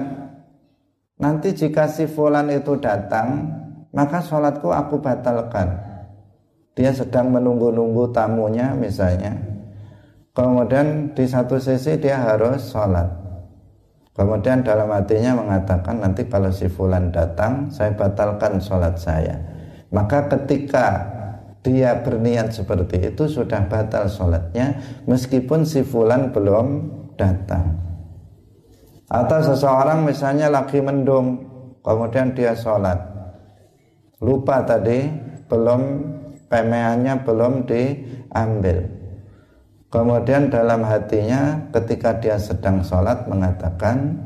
nanti 1.20 1.52
jika 1.52 1.90
si 1.92 2.08
fulan 2.08 2.48
itu 2.54 2.78
datang 2.80 3.57
maka 3.98 4.22
sholatku 4.22 4.70
aku 4.70 5.02
batalkan. 5.02 5.74
Dia 6.78 6.94
sedang 6.94 7.34
menunggu-nunggu 7.34 8.14
tamunya 8.14 8.78
misalnya. 8.78 9.34
Kemudian 10.38 11.18
di 11.18 11.26
satu 11.26 11.58
sisi 11.58 11.98
dia 11.98 12.22
harus 12.22 12.70
sholat. 12.70 13.10
Kemudian 14.14 14.62
dalam 14.62 14.94
hatinya 14.94 15.42
mengatakan 15.42 15.98
nanti 15.98 16.30
kalau 16.30 16.54
si 16.54 16.70
fulan 16.70 17.10
datang 17.10 17.74
saya 17.74 17.98
batalkan 17.98 18.62
sholat 18.62 19.02
saya. 19.02 19.34
Maka 19.90 20.30
ketika 20.30 21.18
dia 21.66 21.98
berniat 22.06 22.54
seperti 22.54 23.10
itu 23.10 23.26
sudah 23.26 23.66
batal 23.66 24.06
sholatnya 24.06 24.78
meskipun 25.10 25.66
si 25.66 25.82
fulan 25.82 26.30
belum 26.30 26.94
datang 27.18 27.76
atau 29.10 29.40
seseorang 29.44 30.08
misalnya 30.08 30.48
lagi 30.48 30.80
mendung 30.80 31.44
kemudian 31.84 32.32
dia 32.32 32.56
sholat 32.56 33.17
lupa 34.18 34.66
tadi 34.66 35.06
belum 35.46 35.82
pemeannya 36.50 37.22
belum 37.22 37.68
diambil. 37.70 38.78
Kemudian 39.88 40.52
dalam 40.52 40.84
hatinya 40.84 41.72
ketika 41.72 42.20
dia 42.20 42.36
sedang 42.36 42.84
sholat 42.84 43.24
mengatakan 43.32 44.20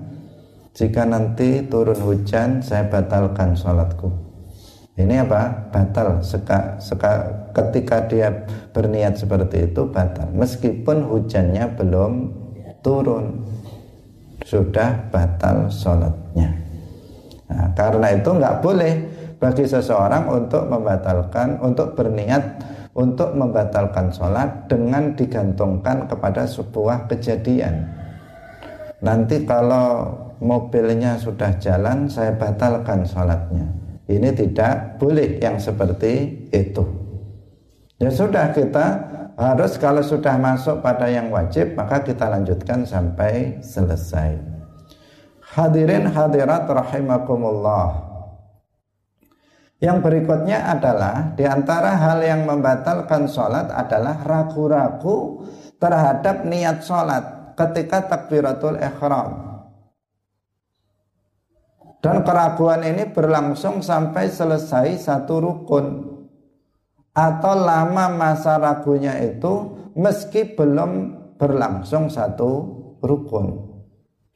jika 0.73 1.05
nanti 1.05 1.61
turun 1.67 1.99
hujan 2.01 2.65
saya 2.65 2.89
batalkan 2.89 3.53
sholatku. 3.53 4.09
Ini 4.97 5.23
apa? 5.23 5.71
Batal. 5.71 6.19
Seka, 6.19 6.81
seka, 6.81 7.23
ketika 7.55 8.05
dia 8.11 8.43
berniat 8.75 9.15
seperti 9.15 9.71
itu 9.71 9.87
batal. 9.87 10.27
Meskipun 10.35 11.07
hujannya 11.07 11.77
belum 11.79 12.13
turun 12.83 13.45
sudah 14.43 15.07
batal 15.13 15.69
sholatnya. 15.69 16.57
Nah, 17.51 17.67
karena 17.75 18.07
itu 18.15 18.29
nggak 18.31 18.57
boleh 18.63 18.93
bagi 19.41 19.65
seseorang 19.65 20.29
untuk 20.29 20.69
membatalkan 20.69 21.57
untuk 21.65 21.97
berniat 21.97 22.61
untuk 22.93 23.33
membatalkan 23.33 24.13
sholat 24.13 24.69
dengan 24.69 25.17
digantungkan 25.17 26.05
kepada 26.05 26.45
sebuah 26.45 27.09
kejadian 27.09 27.89
nanti 29.01 29.41
kalau 29.49 30.13
mobilnya 30.37 31.17
sudah 31.17 31.57
jalan 31.57 32.05
saya 32.05 32.37
batalkan 32.37 33.01
sholatnya 33.01 33.65
ini 34.05 34.29
tidak 34.37 35.01
boleh 35.01 35.41
yang 35.41 35.57
seperti 35.57 36.45
itu 36.53 36.85
ya 37.97 38.13
sudah 38.13 38.53
kita 38.53 39.11
harus 39.41 39.73
kalau 39.81 40.05
sudah 40.05 40.37
masuk 40.37 40.85
pada 40.85 41.09
yang 41.09 41.33
wajib 41.33 41.73
maka 41.73 42.05
kita 42.05 42.29
lanjutkan 42.29 42.85
sampai 42.85 43.57
selesai. 43.65 44.37
Hadirin 45.41 46.05
hadirat 46.07 46.69
rahimakumullah. 46.69 48.10
Yang 49.81 49.97
berikutnya 50.05 50.77
adalah 50.77 51.33
di 51.33 51.41
antara 51.41 51.97
hal 51.97 52.21
yang 52.21 52.45
membatalkan 52.45 53.25
sholat 53.25 53.73
adalah 53.73 54.21
ragu-ragu 54.21 55.41
terhadap 55.81 56.45
niat 56.45 56.85
sholat 56.85 57.57
ketika 57.57 58.05
takbiratul 58.05 58.77
ikhram. 58.77 59.49
Dan 61.97 62.21
keraguan 62.21 62.85
ini 62.85 63.09
berlangsung 63.09 63.81
sampai 63.81 64.29
selesai 64.29 65.01
satu 65.01 65.35
rukun 65.41 65.85
atau 67.17 67.53
lama 67.57 68.05
masa 68.13 68.61
ragunya 68.61 69.17
itu 69.17 69.81
meski 69.97 70.45
belum 70.53 71.17
berlangsung 71.41 72.13
satu 72.13 72.49
rukun. 73.01 73.69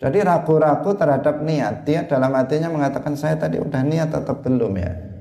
Jadi 0.01 0.25
ragu-ragu 0.25 0.89
terhadap 0.97 1.45
niat. 1.45 1.85
Dia 1.85 2.09
dalam 2.09 2.33
hatinya 2.33 2.73
mengatakan 2.73 3.13
saya 3.13 3.37
tadi 3.37 3.61
udah 3.61 3.81
niat 3.85 4.09
atau 4.09 4.35
belum 4.41 4.73
ya. 4.75 5.14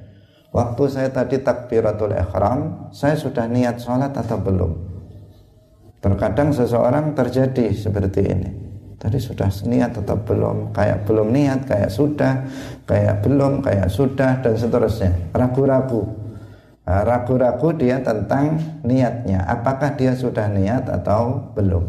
Waktu 0.54 0.82
saya 0.86 1.10
tadi 1.10 1.42
takbiratul 1.42 2.14
ihram, 2.14 2.88
saya 2.94 3.18
sudah 3.18 3.50
niat 3.50 3.82
sholat 3.82 4.14
atau 4.14 4.38
belum. 4.38 4.72
Terkadang 5.98 6.54
seseorang 6.54 7.10
terjadi 7.18 7.74
seperti 7.74 8.22
ini. 8.22 8.50
Tadi 8.94 9.18
sudah 9.18 9.50
niat 9.66 9.98
atau 9.98 10.14
belum, 10.14 10.70
kayak 10.70 11.10
belum 11.10 11.34
niat, 11.34 11.66
kayak 11.66 11.90
sudah, 11.90 12.46
kayak 12.86 13.26
belum, 13.26 13.66
kayak 13.66 13.90
sudah 13.90 14.40
dan 14.40 14.54
seterusnya. 14.54 15.34
Ragu-ragu. 15.34 16.24
Ah, 16.84 17.00
ragu-ragu 17.00 17.72
dia 17.80 17.96
tentang 18.04 18.60
niatnya 18.84 19.40
apakah 19.48 19.96
dia 19.96 20.12
sudah 20.12 20.52
niat 20.52 20.84
atau 20.84 21.56
belum 21.56 21.80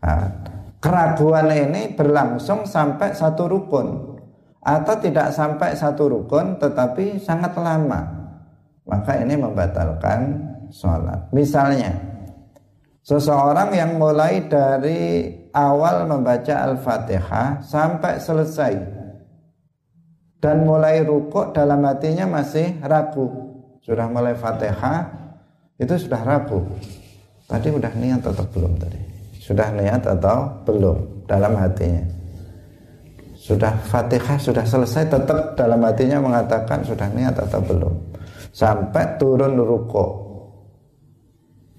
nah, 0.00 0.32
keraguan 0.80 1.52
ini 1.52 1.92
berlangsung 1.92 2.64
sampai 2.64 3.12
satu 3.12 3.44
rukun 3.44 4.15
atau 4.66 4.94
tidak 4.98 5.30
sampai 5.30 5.78
satu 5.78 6.10
rukun 6.10 6.58
tetapi 6.58 7.22
sangat 7.22 7.54
lama 7.54 8.02
maka 8.82 9.22
ini 9.22 9.38
membatalkan 9.38 10.42
sholat 10.74 11.30
misalnya 11.30 11.94
seseorang 13.06 13.70
yang 13.70 13.94
mulai 13.94 14.42
dari 14.50 15.30
awal 15.54 16.10
membaca 16.10 16.66
al-fatihah 16.66 17.62
sampai 17.62 18.18
selesai 18.18 18.74
dan 20.42 20.66
mulai 20.66 21.06
rukuk 21.06 21.54
dalam 21.54 21.86
hatinya 21.86 22.26
masih 22.26 22.74
ragu 22.82 23.54
sudah 23.86 24.10
mulai 24.10 24.34
Fatihah 24.34 25.06
itu 25.78 25.94
sudah 25.94 26.26
ragu. 26.26 26.58
Tadi 27.46 27.70
udah 27.70 27.94
niat 27.94 28.26
atau 28.26 28.42
belum 28.50 28.74
tadi? 28.82 29.06
sudah 29.46 29.70
niat 29.78 30.02
atau 30.02 30.50
belum 30.66 31.22
dalam 31.30 31.54
hatinya 31.54 32.02
sudah 33.46 33.78
fatihah 33.86 34.42
sudah 34.42 34.66
selesai 34.66 35.06
tetap 35.06 35.54
dalam 35.54 35.78
hatinya 35.86 36.18
mengatakan 36.18 36.82
sudah 36.82 37.06
niat 37.14 37.38
atau 37.38 37.62
belum. 37.62 37.94
Sampai 38.50 39.14
turun 39.22 39.54
ruko 39.54 40.26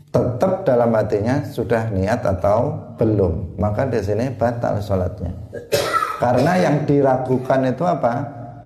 tetap 0.08 0.64
dalam 0.64 0.96
hatinya 0.96 1.44
sudah 1.44 1.92
niat 1.92 2.24
atau 2.24 2.72
belum. 2.96 3.60
Maka 3.60 3.84
di 3.92 4.00
sini 4.00 4.32
batal 4.32 4.80
sholatnya. 4.80 5.36
Karena 6.18 6.56
yang 6.58 6.88
diragukan 6.88 7.68
itu 7.68 7.84
apa? 7.84 8.14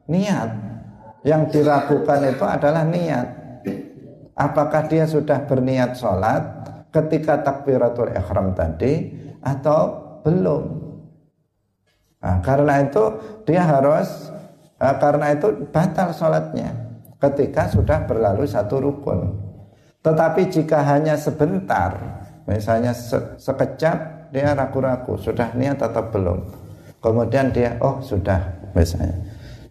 Niat. 0.05 0.49
Yang 1.25 1.57
diragukan 1.57 2.21
itu 2.29 2.45
adalah 2.45 2.85
niat. 2.85 3.27
Apakah 4.37 4.85
dia 4.85 5.09
sudah 5.09 5.43
berniat 5.49 5.97
sholat 5.97 6.41
ketika 6.93 7.41
takbiratul 7.41 8.13
ihram 8.13 8.53
tadi 8.53 9.11
atau 9.41 9.97
belum 10.21 10.80
nah, 12.21 12.37
karena 12.45 12.85
itu 12.85 13.03
dia 13.43 13.65
harus 13.65 14.31
uh, 14.81 14.95
karena 14.97 15.33
itu 15.33 15.47
batal 15.69 16.13
sholatnya 16.13 16.73
ketika 17.21 17.69
sudah 17.69 18.09
berlalu 18.09 18.49
satu 18.49 18.81
rukun. 18.81 19.37
Tetapi 20.01 20.49
jika 20.49 20.81
hanya 20.81 21.13
sebentar 21.13 21.93
misalnya 22.49 22.89
se 22.97 23.37
sekejap 23.37 24.29
dia 24.33 24.57
ragu-ragu 24.57 25.13
sudah 25.21 25.53
niat 25.53 25.77
atau 25.77 26.01
belum. 26.09 26.39
Kemudian 26.97 27.53
dia 27.53 27.77
oh 27.77 28.01
sudah 28.01 28.41
misalnya. 28.73 29.13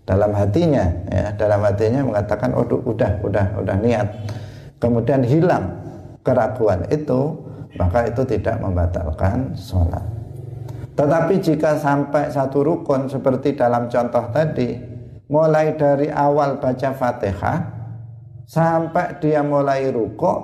Dalam 0.06 0.34
hatinya 0.34 0.86
ya 1.10 1.34
dalam 1.34 1.62
hatinya 1.66 2.06
mengatakan 2.06 2.54
oh 2.54 2.66
udah 2.66 3.18
udah 3.26 3.46
udah 3.58 3.76
niat. 3.82 4.06
Kemudian 4.78 5.26
hilang 5.26 5.74
keraguan 6.22 6.86
itu 6.94 7.34
maka 7.74 8.06
itu 8.06 8.22
tidak 8.26 8.58
membatalkan 8.62 9.54
sholat 9.54 10.19
tetapi 11.00 11.40
jika 11.40 11.80
sampai 11.80 12.28
satu 12.28 12.60
rukun 12.60 13.08
seperti 13.08 13.56
dalam 13.56 13.88
contoh 13.88 14.28
tadi 14.28 14.76
mulai 15.32 15.72
dari 15.80 16.12
awal 16.12 16.60
baca 16.60 16.92
fatihah 16.92 17.58
sampai 18.44 19.16
dia 19.24 19.40
mulai 19.40 19.88
rukuk 19.88 20.38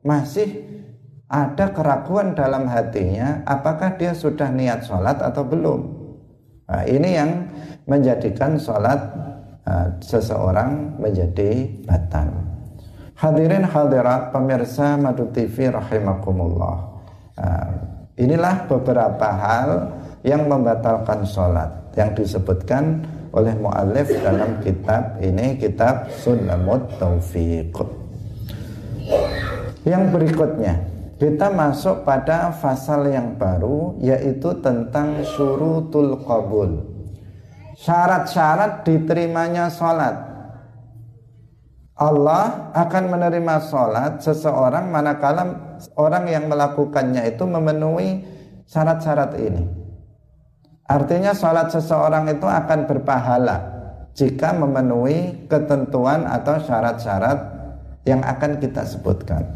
masih 0.00 0.48
ada 1.28 1.76
keraguan 1.76 2.32
dalam 2.32 2.64
hatinya 2.64 3.44
apakah 3.44 4.00
dia 4.00 4.16
sudah 4.16 4.48
niat 4.48 4.88
sholat 4.88 5.20
atau 5.20 5.44
belum 5.44 5.80
nah, 6.64 6.82
ini 6.88 7.10
yang 7.12 7.30
menjadikan 7.84 8.56
sholat 8.56 8.98
uh, 9.68 10.00
seseorang 10.00 10.96
menjadi 10.96 11.68
batal 11.84 12.50
Hadirin 13.20 13.68
hadirat 13.68 14.32
pemirsa 14.32 14.96
Madu 14.96 15.28
TV 15.28 15.68
rahimakumullah. 15.68 17.04
Uh, 17.36 17.89
inilah 18.20 18.68
beberapa 18.68 19.28
hal 19.32 19.70
yang 20.20 20.44
membatalkan 20.44 21.24
sholat 21.24 21.72
yang 21.96 22.12
disebutkan 22.12 23.00
oleh 23.32 23.56
muallif 23.56 24.12
dalam 24.20 24.60
kitab 24.60 25.16
ini 25.24 25.56
kitab 25.56 26.12
Sunnamut 26.20 26.84
Taufiq. 27.00 27.72
Yang 29.88 30.02
berikutnya 30.12 30.74
kita 31.16 31.48
masuk 31.48 32.04
pada 32.04 32.52
pasal 32.52 33.08
yang 33.08 33.40
baru 33.40 33.96
yaitu 34.04 34.52
tentang 34.60 35.24
syurutul 35.24 36.20
qabul. 36.28 36.84
Syarat-syarat 37.80 38.84
diterimanya 38.84 39.72
sholat 39.72 40.28
Allah 42.00 42.72
akan 42.72 43.04
menerima 43.12 43.56
sholat 43.68 44.24
seseorang 44.24 44.88
manakala 44.88 45.69
orang 45.96 46.28
yang 46.28 46.48
melakukannya 46.50 47.30
itu 47.30 47.44
memenuhi 47.46 48.24
syarat-syarat 48.68 49.32
ini. 49.40 49.64
Artinya 50.90 51.30
sholat 51.30 51.70
seseorang 51.70 52.26
itu 52.34 52.44
akan 52.44 52.90
berpahala 52.90 53.56
jika 54.18 54.50
memenuhi 54.52 55.46
ketentuan 55.46 56.26
atau 56.26 56.58
syarat-syarat 56.58 57.38
yang 58.02 58.20
akan 58.26 58.58
kita 58.58 58.82
sebutkan. 58.82 59.46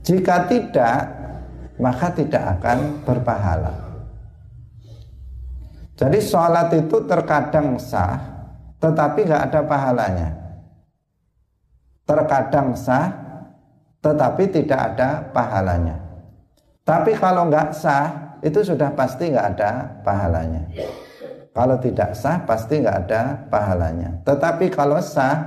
Jika 0.00 0.48
tidak, 0.48 1.12
maka 1.76 2.08
tidak 2.16 2.56
akan 2.56 3.04
berpahala. 3.04 3.74
Jadi 5.96 6.18
sholat 6.24 6.72
itu 6.72 7.04
terkadang 7.04 7.76
sah, 7.76 8.16
tetapi 8.80 9.28
nggak 9.28 9.44
ada 9.52 9.60
pahalanya 9.64 10.46
terkadang 12.06 12.78
sah 12.78 13.10
tetapi 14.06 14.54
tidak 14.54 14.94
ada 14.94 15.26
pahalanya. 15.34 15.98
Tapi 16.86 17.18
kalau 17.18 17.50
nggak 17.50 17.74
sah 17.74 18.38
itu 18.38 18.62
sudah 18.62 18.94
pasti 18.94 19.34
nggak 19.34 19.48
ada 19.58 19.70
pahalanya. 20.06 20.62
Kalau 21.50 21.74
tidak 21.82 22.14
sah 22.14 22.38
pasti 22.46 22.78
nggak 22.78 22.98
ada 23.10 23.22
pahalanya. 23.50 24.22
Tetapi 24.22 24.70
kalau 24.70 25.02
sah 25.02 25.42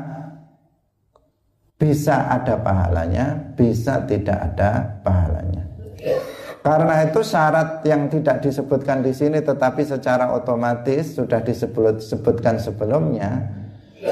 bisa 1.80 2.28
ada 2.28 2.60
pahalanya, 2.60 3.56
bisa 3.56 4.04
tidak 4.04 4.36
ada 4.52 5.00
pahalanya. 5.00 5.64
Karena 6.60 7.08
itu 7.08 7.24
syarat 7.24 7.88
yang 7.88 8.12
tidak 8.12 8.44
disebutkan 8.44 9.00
di 9.00 9.16
sini 9.16 9.40
tetapi 9.40 9.88
secara 9.88 10.36
otomatis 10.36 11.16
sudah 11.16 11.40
disebutkan 11.40 12.60
sebelumnya. 12.60 13.48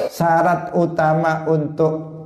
Syarat 0.08 0.72
utama 0.80 1.44
untuk 1.52 2.17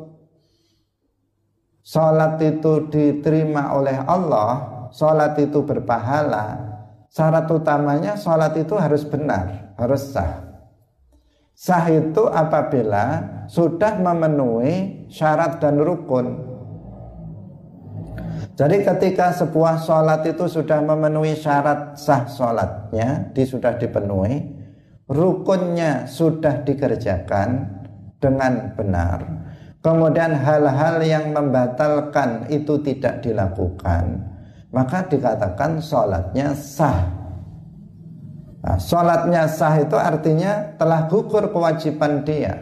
Salat 1.82 2.38
itu 2.46 2.88
diterima 2.94 3.74
oleh 3.74 3.98
Allah, 4.06 4.88
salat 4.94 5.38
itu 5.42 5.66
berpahala. 5.66 6.70
Syarat 7.12 7.52
utamanya 7.52 8.16
salat 8.16 8.56
itu 8.56 8.72
harus 8.80 9.04
benar, 9.04 9.76
harus 9.76 10.16
sah. 10.16 10.48
Sah 11.52 11.84
itu 11.92 12.24
apabila 12.26 13.20
sudah 13.52 14.00
memenuhi 14.00 15.06
syarat 15.12 15.60
dan 15.60 15.84
rukun. 15.84 16.52
Jadi 18.56 18.86
ketika 18.86 19.34
sebuah 19.34 19.82
sholat 19.82 20.22
itu 20.28 20.46
sudah 20.46 20.86
memenuhi 20.86 21.34
syarat 21.34 21.98
sah 21.98 22.30
sholatnya, 22.30 23.34
di 23.34 23.42
sudah 23.42 23.74
dipenuhi, 23.74 24.38
rukunnya 25.10 26.06
sudah 26.06 26.62
dikerjakan 26.62 27.68
dengan 28.22 28.76
benar, 28.78 29.41
kemudian 29.82 30.38
hal-hal 30.38 31.02
yang 31.02 31.34
membatalkan 31.34 32.48
itu 32.48 32.78
tidak 32.86 33.26
dilakukan. 33.26 34.22
Maka 34.72 35.04
dikatakan 35.04 35.84
sholatnya 35.84 36.56
sah. 36.56 37.12
Nah, 38.62 38.78
sholatnya 38.80 39.50
sah 39.50 39.76
itu 39.82 39.98
artinya 40.00 40.78
telah 40.80 41.10
gugur 41.12 41.52
kewajiban 41.52 42.24
dia. 42.24 42.56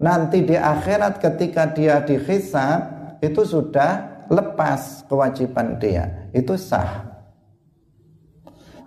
Nanti 0.00 0.46
di 0.46 0.54
akhirat 0.54 1.18
ketika 1.18 1.74
dia 1.74 2.00
dihisab 2.06 2.80
itu 3.20 3.42
sudah 3.42 4.24
lepas 4.30 5.02
kewajiban 5.10 5.76
dia. 5.82 6.30
Itu 6.30 6.54
sah. 6.54 7.08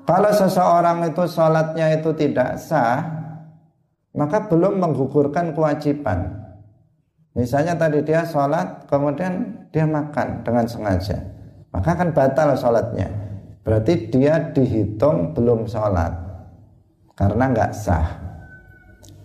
Kalau 0.08 0.32
seseorang 0.32 1.04
itu 1.12 1.24
sholatnya 1.28 2.00
itu 2.00 2.16
tidak 2.16 2.60
sah 2.64 3.24
maka 4.14 4.46
belum 4.46 4.78
menggugurkan 4.78 5.58
kewajiban 5.58 6.43
Misalnya 7.34 7.74
tadi 7.74 8.06
dia 8.06 8.22
sholat, 8.30 8.86
kemudian 8.86 9.66
dia 9.74 9.90
makan 9.90 10.46
dengan 10.46 10.70
sengaja. 10.70 11.18
Maka 11.74 11.98
akan 11.98 12.10
batal 12.14 12.54
sholatnya. 12.54 13.10
Berarti 13.66 14.14
dia 14.14 14.38
dihitung 14.54 15.34
belum 15.34 15.66
sholat. 15.66 16.14
Karena 17.18 17.50
nggak 17.50 17.72
sah. 17.74 18.08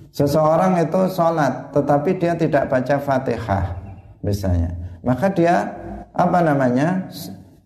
Seseorang 0.08 0.80
itu 0.80 1.00
sholat, 1.12 1.68
tetapi 1.76 2.16
dia 2.16 2.32
tidak 2.32 2.72
baca 2.72 2.96
fatihah. 2.96 3.76
Misalnya. 4.24 4.72
Maka 5.04 5.28
dia, 5.28 5.68
apa 6.16 6.40
namanya, 6.40 7.12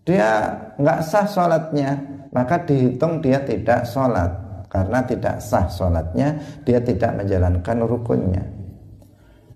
dia 0.03 0.59
nggak 0.75 0.99
sah 1.07 1.23
sholatnya. 1.23 2.03
Maka 2.35 2.59
dihitung 2.67 3.23
dia 3.23 3.39
tidak 3.47 3.87
sholat. 3.87 4.27
Karena 4.67 4.99
tidak 5.07 5.39
sah 5.39 5.71
sholatnya, 5.71 6.35
dia 6.67 6.83
tidak 6.83 7.15
menjalankan 7.15 7.77
rukunnya. 7.87 8.62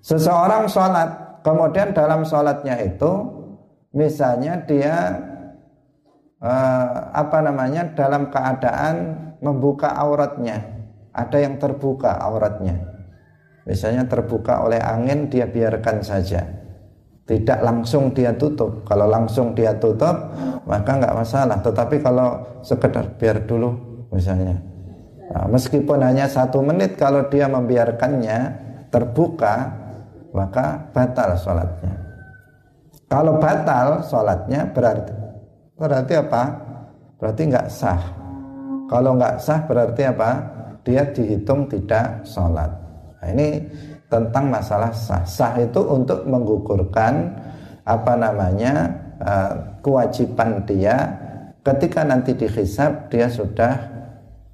Seseorang 0.07 0.71
sholat, 0.71 1.43
kemudian 1.43 1.91
dalam 1.91 2.23
sholatnya 2.23 2.79
itu, 2.79 3.11
misalnya 3.91 4.55
dia 4.63 4.95
eh, 6.39 6.95
apa 7.11 7.43
namanya 7.43 7.91
dalam 7.91 8.31
keadaan 8.31 8.95
membuka 9.43 9.91
auratnya, 9.99 10.63
ada 11.11 11.37
yang 11.43 11.59
terbuka 11.59 12.23
auratnya, 12.23 12.87
misalnya 13.67 14.07
terbuka 14.07 14.63
oleh 14.63 14.79
angin 14.79 15.27
dia 15.27 15.43
biarkan 15.43 15.99
saja, 15.99 16.55
tidak 17.27 17.59
langsung 17.59 18.15
dia 18.15 18.31
tutup. 18.31 18.87
Kalau 18.87 19.11
langsung 19.11 19.51
dia 19.51 19.75
tutup, 19.75 20.31
maka 20.63 21.03
nggak 21.03 21.15
masalah. 21.19 21.59
Tetapi 21.59 21.99
kalau 21.99 22.47
sekedar 22.63 23.11
biar 23.19 23.43
dulu, 23.43 23.75
misalnya, 24.15 24.55
nah, 25.35 25.51
meskipun 25.51 25.99
hanya 25.99 26.31
satu 26.31 26.63
menit, 26.63 26.95
kalau 26.95 27.27
dia 27.27 27.51
membiarkannya 27.51 28.55
terbuka, 28.87 29.83
maka 30.37 30.77
batal 30.93 31.33
sholatnya. 31.33 31.93
Kalau 33.09 33.41
batal 33.41 34.05
sholatnya 34.05 34.69
berarti 34.69 35.13
berarti 35.77 36.13
apa? 36.13 36.43
berarti 37.17 37.41
nggak 37.49 37.67
sah. 37.73 38.01
Kalau 38.87 39.17
nggak 39.17 39.35
sah 39.41 39.65
berarti 39.65 40.05
apa? 40.05 40.31
Dia 40.85 41.03
dihitung 41.11 41.67
tidak 41.67 42.23
sholat. 42.23 42.71
Nah, 43.19 43.27
ini 43.33 43.59
tentang 44.07 44.47
masalah 44.53 44.93
sah. 44.93 45.25
Sah 45.25 45.57
itu 45.59 45.81
untuk 45.83 46.23
menggugurkan 46.29 47.35
apa 47.83 48.13
namanya 48.15 48.87
uh, 49.19 49.81
kewajiban 49.81 50.63
dia 50.63 50.95
ketika 51.65 52.05
nanti 52.05 52.31
dihisab 52.37 53.11
dia 53.11 53.27
sudah 53.27 53.75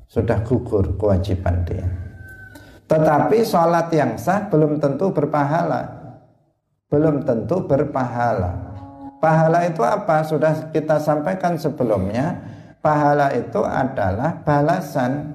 sudah 0.10 0.42
gugur 0.46 0.98
kewajiban 0.98 1.62
dia. 1.68 2.03
Tetapi 2.94 3.42
sholat 3.42 3.90
yang 3.90 4.22
sah 4.22 4.46
belum 4.54 4.78
tentu 4.78 5.10
berpahala. 5.10 5.82
Belum 6.94 7.26
tentu 7.26 7.66
berpahala. 7.66 8.54
Pahala 9.18 9.66
itu 9.66 9.82
apa? 9.82 10.22
Sudah 10.22 10.70
kita 10.70 11.02
sampaikan 11.02 11.58
sebelumnya. 11.58 12.38
Pahala 12.86 13.34
itu 13.34 13.66
adalah 13.66 14.46
balasan 14.46 15.34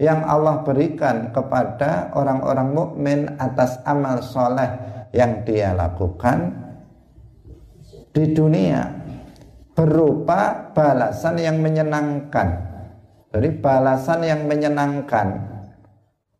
yang 0.00 0.26
Allah 0.26 0.66
berikan 0.66 1.30
kepada 1.30 2.10
orang-orang 2.18 2.68
mukmin 2.74 3.20
atas 3.38 3.78
amal 3.86 4.18
soleh 4.24 4.66
yang 5.12 5.44
dia 5.46 5.76
lakukan 5.76 6.50
di 8.10 8.32
dunia 8.34 8.88
berupa 9.76 10.72
balasan 10.74 11.38
yang 11.38 11.62
menyenangkan. 11.62 12.66
Jadi 13.30 13.48
balasan 13.60 14.24
yang 14.24 14.48
menyenangkan 14.48 15.57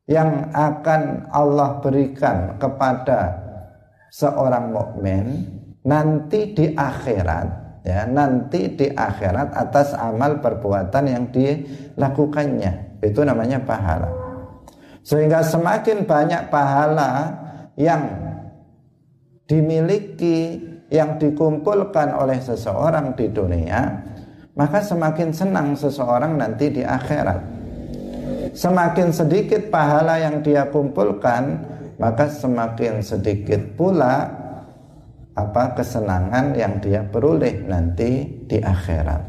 yang 0.09 0.49
akan 0.57 1.29
Allah 1.29 1.85
berikan 1.85 2.57
kepada 2.57 3.37
seorang 4.09 4.73
mukmin 4.73 5.45
nanti 5.85 6.57
di 6.57 6.73
akhirat 6.73 7.47
ya 7.85 8.09
nanti 8.09 8.73
di 8.73 8.89
akhirat 8.89 9.53
atas 9.53 9.93
amal 9.93 10.41
perbuatan 10.41 11.05
yang 11.07 11.25
dilakukannya. 11.29 13.01
Itu 13.05 13.23
namanya 13.23 13.63
pahala. 13.63 14.11
Sehingga 15.07 15.41
semakin 15.41 16.05
banyak 16.05 16.51
pahala 16.51 17.31
yang 17.79 18.11
dimiliki 19.49 20.61
yang 20.93 21.17
dikumpulkan 21.17 22.17
oleh 22.17 22.41
seseorang 22.41 23.17
di 23.17 23.29
dunia 23.33 24.05
maka 24.57 24.83
semakin 24.83 25.31
senang 25.33 25.73
seseorang 25.79 26.37
nanti 26.37 26.69
di 26.69 26.83
akhirat 26.83 27.58
semakin 28.55 29.09
sedikit 29.13 29.73
pahala 29.73 30.21
yang 30.21 30.45
dia 30.45 30.69
kumpulkan 30.69 31.65
maka 31.99 32.31
semakin 32.31 33.03
sedikit 33.03 33.59
pula 33.75 34.29
apa 35.35 35.75
kesenangan 35.79 36.55
yang 36.55 36.83
dia 36.83 37.03
peroleh 37.07 37.63
nanti 37.67 38.27
di 38.47 38.59
akhirat. 38.59 39.23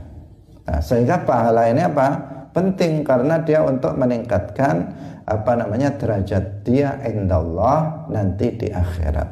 Nah, 0.66 0.80
sehingga 0.82 1.22
pahala 1.22 1.70
ini 1.70 1.86
apa? 1.86 2.10
Penting 2.50 3.06
karena 3.06 3.42
dia 3.42 3.62
untuk 3.62 3.94
meningkatkan 3.94 4.90
apa 5.30 5.52
namanya 5.54 5.94
derajat 5.94 6.66
dia 6.66 6.98
indallah 7.06 8.10
nanti 8.10 8.50
di 8.58 8.74
akhirat. 8.74 9.30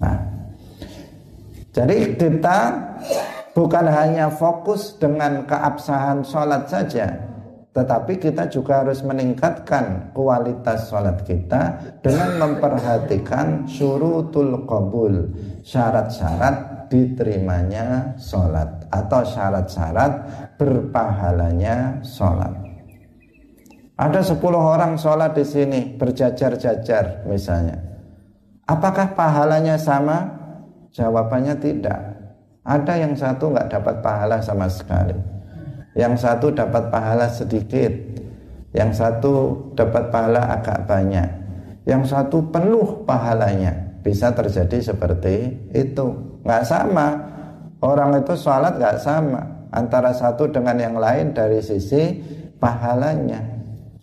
Nah 0.00 0.32
jadi 1.72 2.16
kita 2.16 2.58
bukan 3.56 3.86
hanya 3.88 4.28
fokus 4.28 4.96
dengan 5.00 5.44
keabsahan 5.48 6.20
sholat 6.24 6.68
saja 6.68 7.16
tetapi 7.72 8.20
kita 8.20 8.52
juga 8.52 8.84
harus 8.84 9.00
meningkatkan 9.00 10.12
kualitas 10.12 10.92
sholat 10.92 11.24
kita 11.24 11.80
dengan 12.04 12.36
memperhatikan 12.36 13.64
syurutul 13.64 14.68
qabul 14.68 15.32
syarat-syarat 15.64 16.88
diterimanya 16.92 18.12
sholat 18.20 18.68
atau 18.92 19.24
syarat-syarat 19.24 20.12
berpahalanya 20.60 22.04
sholat. 22.04 22.52
Ada 23.96 24.20
10 24.20 24.36
orang 24.52 25.00
sholat 25.00 25.32
di 25.32 25.44
sini 25.48 25.80
berjajar-jajar 25.96 27.24
misalnya. 27.24 27.80
Apakah 28.68 29.16
pahalanya 29.16 29.80
sama? 29.80 30.28
Jawabannya 30.92 31.56
tidak. 31.56 32.20
Ada 32.68 33.00
yang 33.00 33.16
satu 33.16 33.48
nggak 33.48 33.72
dapat 33.72 34.04
pahala 34.04 34.44
sama 34.44 34.68
sekali 34.68 35.41
yang 35.92 36.16
satu 36.16 36.52
dapat 36.52 36.88
pahala 36.88 37.28
sedikit, 37.28 37.92
yang 38.72 38.92
satu 38.92 39.68
dapat 39.76 40.08
pahala 40.08 40.56
agak 40.56 40.88
banyak, 40.88 41.28
yang 41.84 42.02
satu 42.04 42.48
penuh 42.48 43.04
pahalanya. 43.04 43.92
Bisa 44.02 44.34
terjadi 44.34 44.82
seperti 44.92 45.54
itu. 45.70 46.06
Nggak 46.42 46.64
sama. 46.66 47.08
Orang 47.82 48.18
itu 48.18 48.34
sholat 48.34 48.78
nggak 48.78 48.98
sama 48.98 49.42
antara 49.70 50.10
satu 50.14 50.50
dengan 50.50 50.78
yang 50.78 50.96
lain 50.98 51.30
dari 51.34 51.62
sisi 51.62 52.18
pahalanya. 52.58 53.42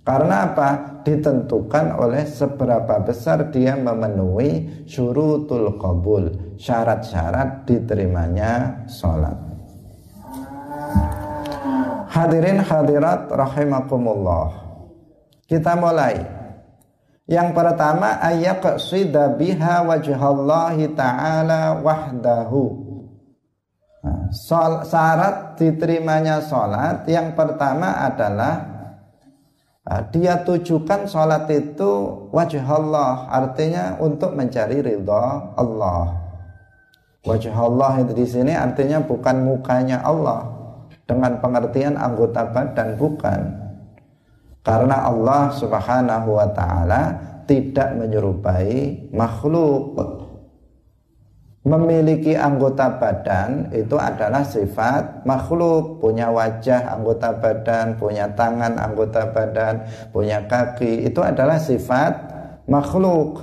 Karena 0.03 0.51
apa? 0.51 0.99
Ditentukan 1.03 1.95
oleh 1.95 2.27
seberapa 2.27 2.99
besar 3.03 3.51
dia 3.51 3.75
memenuhi 3.75 4.83
syurutul 4.87 5.79
qabul, 5.79 6.55
syarat-syarat 6.59 7.67
diterimanya 7.67 8.83
sholat. 8.87 9.48
Hadirin 12.19 12.59
hadirat 12.59 13.31
rahimakumullah. 13.31 14.51
Kita 15.47 15.79
mulai. 15.79 16.19
Yang 17.31 17.55
pertama 17.55 18.19
ayat 18.19 18.59
qasida 18.59 19.39
biha 19.39 19.87
wajhallahi 19.87 20.91
ta'ala 20.99 21.79
wahdahu. 21.79 22.63
Nah, 24.03 24.27
sol, 24.35 24.83
syarat 24.83 25.55
diterimanya 25.55 26.43
sholat 26.43 27.07
yang 27.07 27.39
pertama 27.39 28.03
adalah 28.03 28.67
nah, 29.87 30.03
dia 30.11 30.43
tujukan 30.43 31.07
sholat 31.07 31.47
itu 31.51 31.91
wajah 32.35 32.67
Allah 32.67 33.31
artinya 33.31 33.95
untuk 33.95 34.35
mencari 34.35 34.83
ridha 34.83 35.55
Allah. 35.55 36.19
Wajah 37.23 37.55
Allah 37.55 38.03
itu 38.03 38.11
di 38.11 38.27
sini 38.27 38.51
artinya 38.55 38.99
bukan 39.03 39.43
mukanya 39.43 40.03
Allah, 40.03 40.58
dengan 41.09 41.41
pengertian 41.41 41.97
anggota 41.97 42.45
badan 42.53 42.93
bukan. 42.93 43.41
Karena 44.61 45.09
Allah 45.09 45.49
Subhanahu 45.57 46.37
wa 46.37 46.45
taala 46.53 47.17
tidak 47.49 47.97
menyerupai 47.97 49.09
makhluk. 49.09 49.97
Memiliki 51.65 52.37
anggota 52.37 53.01
badan 53.01 53.73
itu 53.73 53.97
adalah 53.97 54.45
sifat 54.45 55.25
makhluk. 55.25 55.97
Punya 55.97 56.29
wajah 56.29 56.93
anggota 56.93 57.33
badan 57.33 57.97
punya 57.97 58.29
tangan 58.37 58.77
anggota 58.77 59.33
badan 59.33 59.89
punya 60.13 60.45
kaki 60.45 61.09
itu 61.09 61.19
adalah 61.25 61.57
sifat 61.57 62.13
makhluk. 62.69 63.41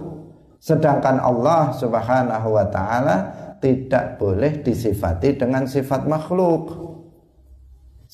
Sedangkan 0.63 1.19
Allah 1.19 1.75
Subhanahu 1.75 2.49
wa 2.55 2.67
taala 2.71 3.17
tidak 3.59 4.23
boleh 4.23 4.63
disifati 4.63 5.35
dengan 5.35 5.67
sifat 5.67 6.07
makhluk 6.07 6.86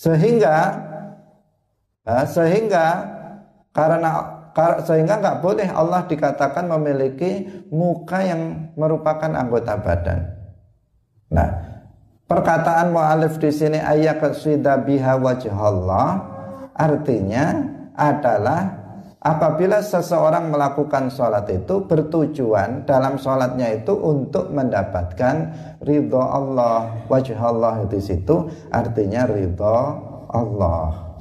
sehingga 0.02 0.82
sehingga 2.26 2.86
karena 3.70 4.10
sehingga 4.82 5.22
nggak 5.22 5.38
boleh 5.38 5.68
Allah 5.70 6.02
dikatakan 6.10 6.66
memiliki 6.66 7.46
muka 7.70 8.18
yang 8.20 8.74
merupakan 8.74 9.30
anggota 9.30 9.78
badan. 9.78 10.26
Nah, 11.30 11.48
perkataan 12.26 12.90
mu'alif 12.90 13.38
di 13.38 13.48
sini 13.54 13.78
ayat 13.78 14.18
biha 14.82 15.12
wajah 15.22 15.54
Allah 15.56 16.08
artinya 16.74 17.62
adalah 17.94 18.81
apabila 19.22 19.78
seseorang 19.78 20.50
melakukan 20.50 21.06
sholat 21.06 21.46
itu 21.46 21.87
bertujuan 21.87 22.82
dalam 22.82 23.14
sholatnya 23.16 23.82
itu 23.82 23.94
untuk 23.94 24.50
mendapatkan 24.50 25.54
ridho 25.87 26.18
Allah 26.18 27.06
wajah 27.06 27.38
Allah 27.38 27.87
di 27.87 28.02
situ 28.02 28.50
artinya 28.74 29.30
ridho 29.30 29.78
Allah. 30.26 31.14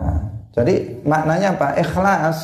Nah, 0.00 0.20
jadi 0.56 1.04
maknanya 1.04 1.54
apa? 1.54 1.68
Ikhlas. 1.76 2.38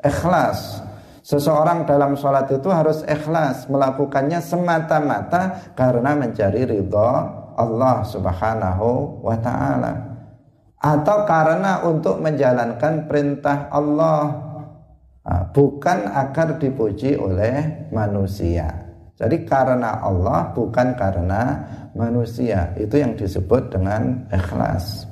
Ikhlas. 0.00 0.80
Seseorang 1.20 1.86
dalam 1.86 2.18
sholat 2.18 2.50
itu 2.50 2.66
harus 2.72 3.06
ikhlas 3.06 3.70
melakukannya 3.70 4.42
semata-mata 4.42 5.70
karena 5.78 6.16
mencari 6.18 6.66
ridho 6.66 7.10
Allah 7.54 8.02
subhanahu 8.02 9.20
wa 9.22 9.36
ta'ala 9.38 10.09
atau 10.80 11.28
karena 11.28 11.84
untuk 11.84 12.18
menjalankan 12.18 13.04
perintah 13.06 13.68
Allah. 13.68 14.48
Bukan 15.30 16.10
agar 16.10 16.58
dipuji 16.58 17.14
oleh 17.14 17.86
manusia. 17.92 18.66
Jadi 19.14 19.44
karena 19.46 20.00
Allah 20.00 20.50
bukan 20.56 20.96
karena 20.96 21.42
manusia. 21.92 22.72
Itu 22.74 22.98
yang 22.98 23.14
disebut 23.14 23.70
dengan 23.70 24.26
ikhlas. 24.32 25.06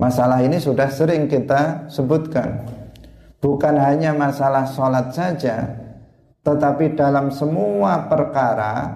Masalah 0.00 0.40
ini 0.42 0.56
sudah 0.56 0.88
sering 0.88 1.28
kita 1.28 1.86
sebutkan. 1.86 2.64
Bukan 3.38 3.76
hanya 3.76 4.16
masalah 4.16 4.66
sholat 4.66 5.12
saja 5.12 5.86
tetapi 6.46 6.94
dalam 6.94 7.34
semua 7.34 8.06
perkara 8.06 8.86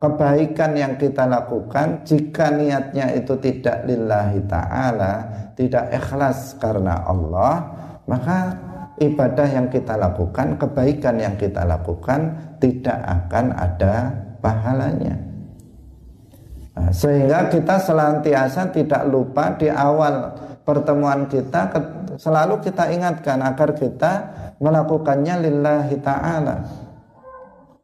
kebaikan 0.00 0.72
yang 0.80 0.96
kita 0.96 1.28
lakukan 1.28 2.00
jika 2.08 2.48
niatnya 2.56 3.12
itu 3.12 3.36
tidak 3.36 3.84
lillahi 3.84 4.40
ta'ala 4.48 5.12
tidak 5.52 5.92
ikhlas 5.92 6.56
karena 6.56 7.04
Allah 7.04 7.68
maka 8.08 8.56
ibadah 8.96 9.44
yang 9.44 9.68
kita 9.68 10.00
lakukan 10.00 10.56
kebaikan 10.56 11.20
yang 11.20 11.36
kita 11.36 11.68
lakukan 11.68 12.32
tidak 12.60 12.96
akan 12.96 13.52
ada 13.52 14.12
pahalanya. 14.40 15.16
Nah, 16.76 16.90
sehingga 16.92 17.52
kita 17.52 17.76
selantiasa 17.80 18.72
tidak 18.72 19.04
lupa 19.04 19.52
di 19.56 19.68
awal 19.68 20.32
pertemuan 20.64 21.28
kita 21.28 21.68
selalu 22.16 22.60
kita 22.64 22.88
ingatkan 22.88 23.40
agar 23.44 23.76
kita 23.76 24.12
melakukannya 24.60 25.44
lillahi 25.44 25.96
ta'ala 26.00 26.56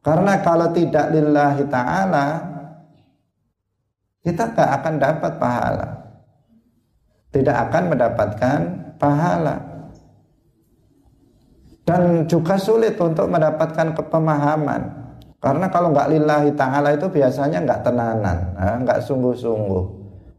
karena 0.06 0.38
kalau 0.38 0.70
tidak 0.70 1.10
lillahi 1.10 1.66
ta'ala 1.66 2.26
Kita 4.26 4.42
gak 4.58 4.70
akan 4.82 4.94
dapat 4.98 5.32
pahala. 5.38 5.88
Tidak 7.30 7.56
akan 7.70 7.82
mendapatkan 7.94 8.58
pahala. 8.98 9.54
Dan 11.86 12.26
juga 12.26 12.58
sulit 12.58 12.98
untuk 12.98 13.30
mendapatkan 13.30 13.94
kepemahaman. 13.94 14.82
Karena 15.38 15.70
kalau 15.70 15.94
nggak 15.94 16.10
lillahi 16.10 16.50
ta'ala 16.58 16.98
itu 16.98 17.06
biasanya 17.06 17.62
nggak 17.62 17.86
tenanan 17.86 18.38
nggak 18.82 18.98
sungguh-sungguh. 19.06 19.84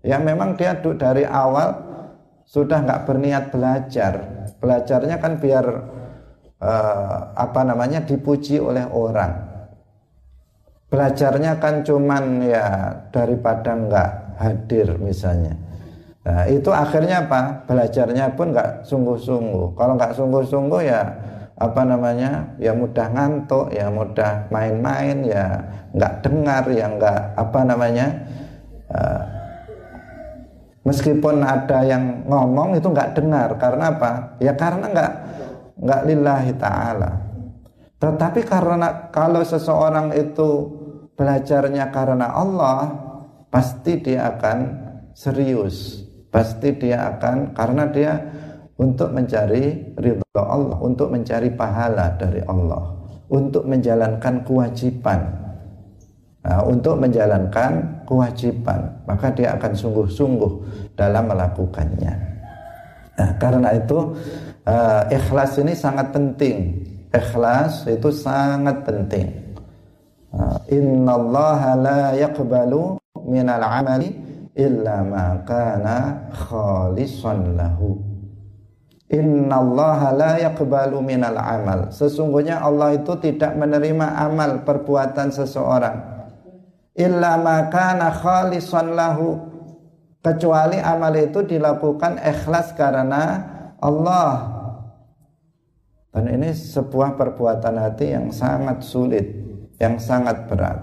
Ya 0.04 0.20
memang 0.20 0.60
dia 0.60 0.76
dari 0.76 1.24
awal 1.24 1.80
sudah 2.44 2.84
nggak 2.84 3.08
berniat 3.08 3.56
belajar. 3.56 4.20
Belajarnya 4.60 5.16
kan 5.24 5.40
biar 5.40 5.64
uh, 6.60 7.18
apa 7.40 7.64
namanya 7.64 8.04
dipuji 8.04 8.60
oleh 8.60 8.84
orang 8.92 9.57
belajarnya 10.88 11.60
kan 11.60 11.84
cuman 11.84 12.48
ya 12.48 12.96
daripada 13.12 13.76
nggak 13.76 14.10
hadir 14.40 14.96
misalnya. 15.02 15.56
Nah 16.24 16.44
itu 16.48 16.72
akhirnya 16.72 17.28
apa? 17.28 17.64
Belajarnya 17.68 18.36
pun 18.36 18.52
nggak 18.52 18.88
sungguh-sungguh. 18.88 19.76
Kalau 19.76 19.94
nggak 19.96 20.16
sungguh-sungguh 20.16 20.82
ya 20.88 21.02
apa 21.60 21.82
namanya? 21.84 22.56
Ya 22.60 22.72
mudah 22.72 23.08
ngantuk 23.12 23.72
ya 23.72 23.88
mudah 23.92 24.48
main-main 24.52 25.24
ya 25.28 25.60
nggak 25.92 26.14
dengar 26.24 26.64
ya 26.72 26.86
nggak 26.88 27.20
apa 27.36 27.60
namanya? 27.64 28.08
Uh, 28.88 29.24
meskipun 30.88 31.44
ada 31.44 31.84
yang 31.84 32.24
ngomong 32.28 32.80
itu 32.80 32.88
nggak 32.88 33.16
dengar. 33.16 33.56
Karena 33.60 33.92
apa? 33.92 34.12
Ya 34.40 34.56
karena 34.56 34.88
nggak 34.88 35.12
nggak 35.84 36.02
lillahi 36.08 36.52
taala. 36.56 37.12
Tetapi 37.98 38.46
karena 38.46 39.10
kalau 39.10 39.42
seseorang 39.42 40.14
itu 40.14 40.77
belajarnya 41.18 41.90
karena 41.90 42.30
Allah, 42.30 42.94
pasti 43.50 43.98
dia 44.00 44.30
akan 44.38 44.58
serius. 45.18 46.06
Pasti 46.30 46.78
dia 46.78 47.18
akan 47.18 47.58
karena 47.58 47.90
dia 47.90 48.14
untuk 48.78 49.10
mencari 49.10 49.98
ridha 49.98 50.24
Allah, 50.38 50.78
untuk 50.78 51.10
mencari 51.10 51.50
pahala 51.50 52.14
dari 52.14 52.46
Allah, 52.46 52.94
untuk 53.34 53.66
menjalankan 53.66 54.46
kewajiban. 54.46 55.20
Nah, 56.48 56.64
untuk 56.64 56.96
menjalankan 57.02 58.06
kewajiban, 58.08 59.04
maka 59.04 59.34
dia 59.36 59.58
akan 59.58 59.74
sungguh-sungguh 59.74 60.54
dalam 60.96 61.28
melakukannya. 61.28 62.14
Nah, 63.18 63.30
karena 63.42 63.74
itu 63.76 64.16
uh, 64.64 65.04
ikhlas 65.12 65.60
ini 65.60 65.74
sangat 65.74 66.14
penting. 66.14 66.88
Ikhlas 67.12 67.90
itu 67.90 68.14
sangat 68.14 68.86
penting. 68.86 69.47
Innallaha 70.68 71.80
la 71.80 72.02
yaqbalu 72.18 73.00
minal 73.28 73.64
amali 73.64 74.12
illa 74.58 75.06
ma 75.06 75.40
kana 75.48 76.28
khalisan 76.36 77.56
lahu. 77.56 78.02
Innallaha 79.08 80.12
la 80.12 80.32
yaqbalu 80.44 81.00
minal 81.00 81.40
amal. 81.40 81.94
Sesungguhnya 81.96 82.60
Allah 82.60 83.00
itu 83.00 83.16
tidak 83.24 83.56
menerima 83.56 84.20
amal 84.20 84.68
perbuatan 84.68 85.32
seseorang 85.32 86.18
illa 86.98 87.38
ma 87.38 87.70
kana 87.70 88.10
khalisan 88.10 88.98
lahu 88.98 89.38
kecuali 90.26 90.82
amal 90.82 91.14
itu 91.14 91.46
dilakukan 91.46 92.18
ikhlas 92.20 92.74
karena 92.74 93.24
Allah. 93.78 94.58
Dan 96.10 96.34
ini 96.34 96.50
sebuah 96.50 97.14
perbuatan 97.14 97.78
hati 97.78 98.18
yang 98.18 98.34
sangat 98.34 98.82
sulit 98.82 99.47
yang 99.78 100.02
sangat 100.02 100.50
berat. 100.50 100.80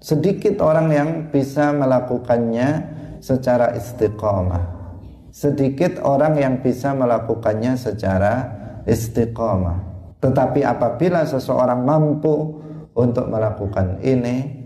Sedikit 0.00 0.60
orang 0.60 0.88
yang 0.92 1.10
bisa 1.32 1.72
melakukannya 1.72 2.68
secara 3.20 3.72
istiqomah. 3.76 4.76
Sedikit 5.32 6.00
orang 6.00 6.40
yang 6.40 6.54
bisa 6.64 6.96
melakukannya 6.96 7.76
secara 7.76 8.34
istiqomah. 8.88 9.78
Tetapi 10.20 10.64
apabila 10.64 11.28
seseorang 11.28 11.84
mampu 11.84 12.56
untuk 12.96 13.28
melakukan 13.28 14.00
ini, 14.00 14.64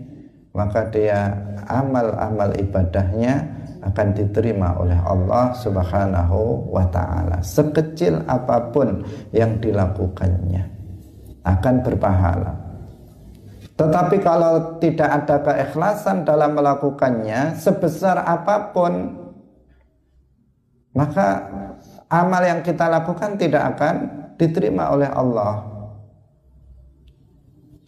maka 0.55 0.87
dia 0.87 1.31
amal-amal 1.67 2.55
ibadahnya 2.55 3.59
akan 3.81 4.07
diterima 4.13 4.77
oleh 4.77 4.95
Allah 5.01 5.51
Subhanahu 5.57 6.69
wa 6.71 6.85
taala. 6.87 7.41
Sekecil 7.41 8.23
apa 8.29 8.71
pun 8.71 9.03
yang 9.33 9.57
dilakukannya 9.57 10.63
akan 11.41 11.75
berpahala. 11.81 12.70
Tetapi 13.81 14.21
kalau 14.21 14.77
tidak 14.77 15.09
ada 15.09 15.41
keikhlasan 15.41 16.21
dalam 16.21 16.53
melakukannya 16.53 17.57
sebesar 17.57 18.21
apa 18.21 18.69
pun 18.69 19.17
maka 20.93 21.49
amal 22.05 22.45
yang 22.45 22.61
kita 22.61 22.85
lakukan 22.85 23.41
tidak 23.41 23.73
akan 23.73 23.95
diterima 24.37 24.93
oleh 24.93 25.09
Allah. 25.09 25.65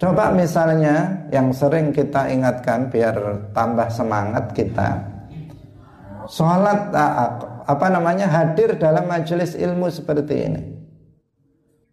Coba 0.01 0.33
misalnya 0.33 1.29
yang 1.29 1.53
sering 1.53 1.93
kita 1.93 2.25
ingatkan 2.25 2.89
biar 2.89 3.53
tambah 3.53 3.85
semangat 3.93 4.49
kita. 4.57 4.97
Sholat 6.25 6.89
apa 7.69 7.87
namanya 7.93 8.33
hadir 8.33 8.81
dalam 8.81 9.05
majelis 9.05 9.53
ilmu 9.53 9.93
seperti 9.93 10.35
ini. 10.41 10.63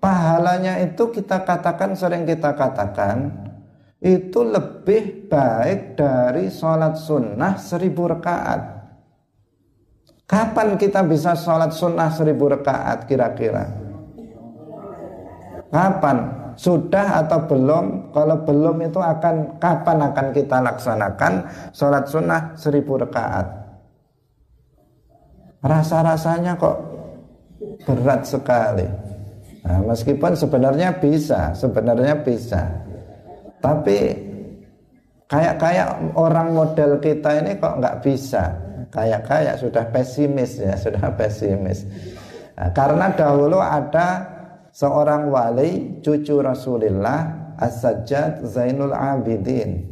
Pahalanya 0.01 0.81
itu 0.81 1.13
kita 1.13 1.45
katakan 1.45 1.93
sering 1.93 2.25
kita 2.25 2.57
katakan 2.57 3.50
itu 4.01 4.41
lebih 4.41 5.29
baik 5.29 6.01
dari 6.01 6.49
sholat 6.49 6.97
sunnah 6.97 7.61
seribu 7.61 8.09
rakaat. 8.09 8.81
Kapan 10.25 10.81
kita 10.81 11.05
bisa 11.05 11.37
sholat 11.37 11.77
sunnah 11.77 12.09
seribu 12.09 12.49
rakaat 12.49 13.05
kira-kira? 13.05 13.69
Kapan? 15.69 16.41
Sudah 16.57 17.25
atau 17.25 17.45
belum? 17.45 18.13
Kalau 18.13 18.37
belum 18.45 18.77
itu 18.85 19.01
akan 19.01 19.61
kapan 19.61 19.99
akan 20.13 20.27
kita 20.33 20.61
laksanakan 20.65 21.33
sholat 21.77 22.05
sunnah 22.09 22.57
seribu 22.57 22.97
rakaat? 23.01 23.47
Rasa-rasanya 25.61 26.57
kok 26.57 26.77
berat 27.85 28.25
sekali. 28.25 28.89
Nah, 29.61 29.81
meskipun 29.85 30.33
sebenarnya 30.33 30.97
bisa, 30.97 31.53
sebenarnya 31.53 32.17
bisa. 32.25 32.90
Tapi 33.61 33.99
kayak-kayak 35.29 36.17
orang 36.17 36.57
model 36.57 36.99
kita 36.99 37.45
ini 37.45 37.61
kok 37.61 37.79
nggak 37.79 38.01
bisa. 38.01 38.57
Kayak-kayak 38.91 39.61
sudah 39.63 39.85
pesimis 39.93 40.59
ya, 40.59 40.75
sudah 40.85 41.15
pesimis. 41.15 41.87
Nah, 42.59 42.73
karena 42.75 43.13
dahulu 43.15 43.63
ada 43.63 44.27
seorang 44.75 45.31
wali 45.31 46.03
cucu 46.03 46.43
Rasulullah 46.43 47.53
As-Sajjad 47.61 48.43
Zainul 48.49 48.97
Abidin 48.97 49.85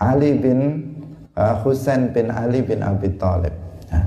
Ali 0.00 0.32
bin 0.40 0.60
uh, 1.36 1.60
Husain 1.60 2.10
bin 2.10 2.32
Ali 2.32 2.64
bin 2.64 2.80
Abi 2.80 3.14
Thalib. 3.20 3.52
Nah, 3.92 4.04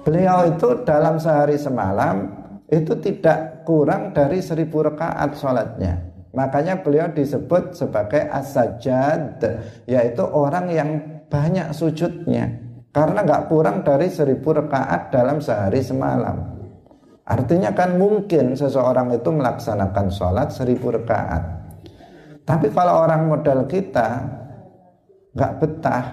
beliau 0.00 0.48
itu 0.48 0.80
dalam 0.88 1.20
sehari 1.20 1.60
semalam 1.60 2.30
itu 2.72 2.96
tidak 3.04 3.62
kurang 3.68 4.16
dari 4.16 4.40
seribu 4.40 4.80
rakaat 4.82 5.36
sholatnya. 5.36 6.15
Makanya 6.36 6.84
beliau 6.84 7.08
disebut 7.08 7.72
sebagai 7.72 8.28
as-sajad, 8.28 9.40
yaitu 9.88 10.20
orang 10.20 10.68
yang 10.68 10.90
banyak 11.32 11.72
sujudnya. 11.72 12.52
Karena 12.92 13.24
nggak 13.24 13.48
kurang 13.48 13.80
dari 13.80 14.12
seribu 14.12 14.52
rakaat 14.52 15.08
dalam 15.08 15.40
sehari 15.40 15.80
semalam. 15.80 16.36
Artinya 17.24 17.72
kan 17.72 17.96
mungkin 17.96 18.52
seseorang 18.52 19.16
itu 19.16 19.32
melaksanakan 19.32 20.06
sholat 20.12 20.52
seribu 20.52 20.92
rakaat. 20.92 21.42
Tapi 22.44 22.68
kalau 22.70 23.08
orang 23.08 23.26
modal 23.26 23.64
kita 23.64 24.22
nggak 25.32 25.52
betah, 25.56 26.04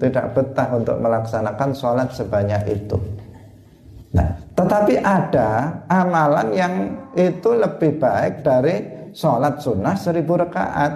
tidak 0.00 0.26
betah 0.32 0.68
untuk 0.72 0.96
melaksanakan 1.04 1.70
sholat 1.76 2.08
sebanyak 2.16 2.64
itu. 2.66 2.96
Nah, 4.08 4.40
tetapi 4.56 5.04
ada 5.04 5.84
amalan 5.86 6.48
yang 6.56 6.74
itu 7.12 7.52
lebih 7.52 8.00
baik 8.00 8.40
dari 8.40 8.97
sholat 9.18 9.58
sunnah 9.58 9.98
seribu 9.98 10.38
rakaat 10.38 10.94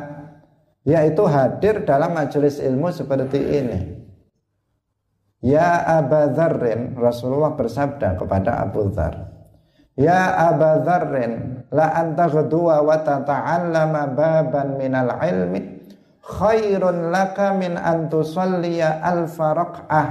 yaitu 0.86 1.26
hadir 1.26 1.82
dalam 1.82 2.14
majelis 2.14 2.62
ilmu 2.62 2.94
seperti 2.94 3.38
ini. 3.42 3.80
Ya 5.42 5.82
Aba 5.98 6.30
Dzarrin, 6.30 6.94
Rasulullah 6.94 7.58
bersabda 7.58 8.14
kepada 8.14 8.62
Abu 8.62 8.94
Dzar, 8.94 9.26
Ya 9.98 10.38
Aba 10.38 10.86
Dzarrin, 10.86 11.66
la 11.74 11.98
anta 11.98 12.30
ghadwa 12.30 12.78
wa 12.78 13.02
tata'allama 13.02 14.14
baban 14.14 14.78
minal 14.78 15.18
ilmi 15.18 15.82
khairun 16.22 17.10
laka 17.10 17.58
min 17.58 17.74
an 17.74 18.06
tusalliya 18.06 19.02
alfa 19.02 19.48
raq'ah. 19.50 20.06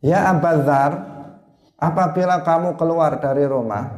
Ya 0.00 0.32
Aba 0.32 0.52
Dzar, 0.64 0.92
apabila 1.76 2.40
kamu 2.40 2.72
keluar 2.80 3.20
dari 3.20 3.44
rumah, 3.44 3.97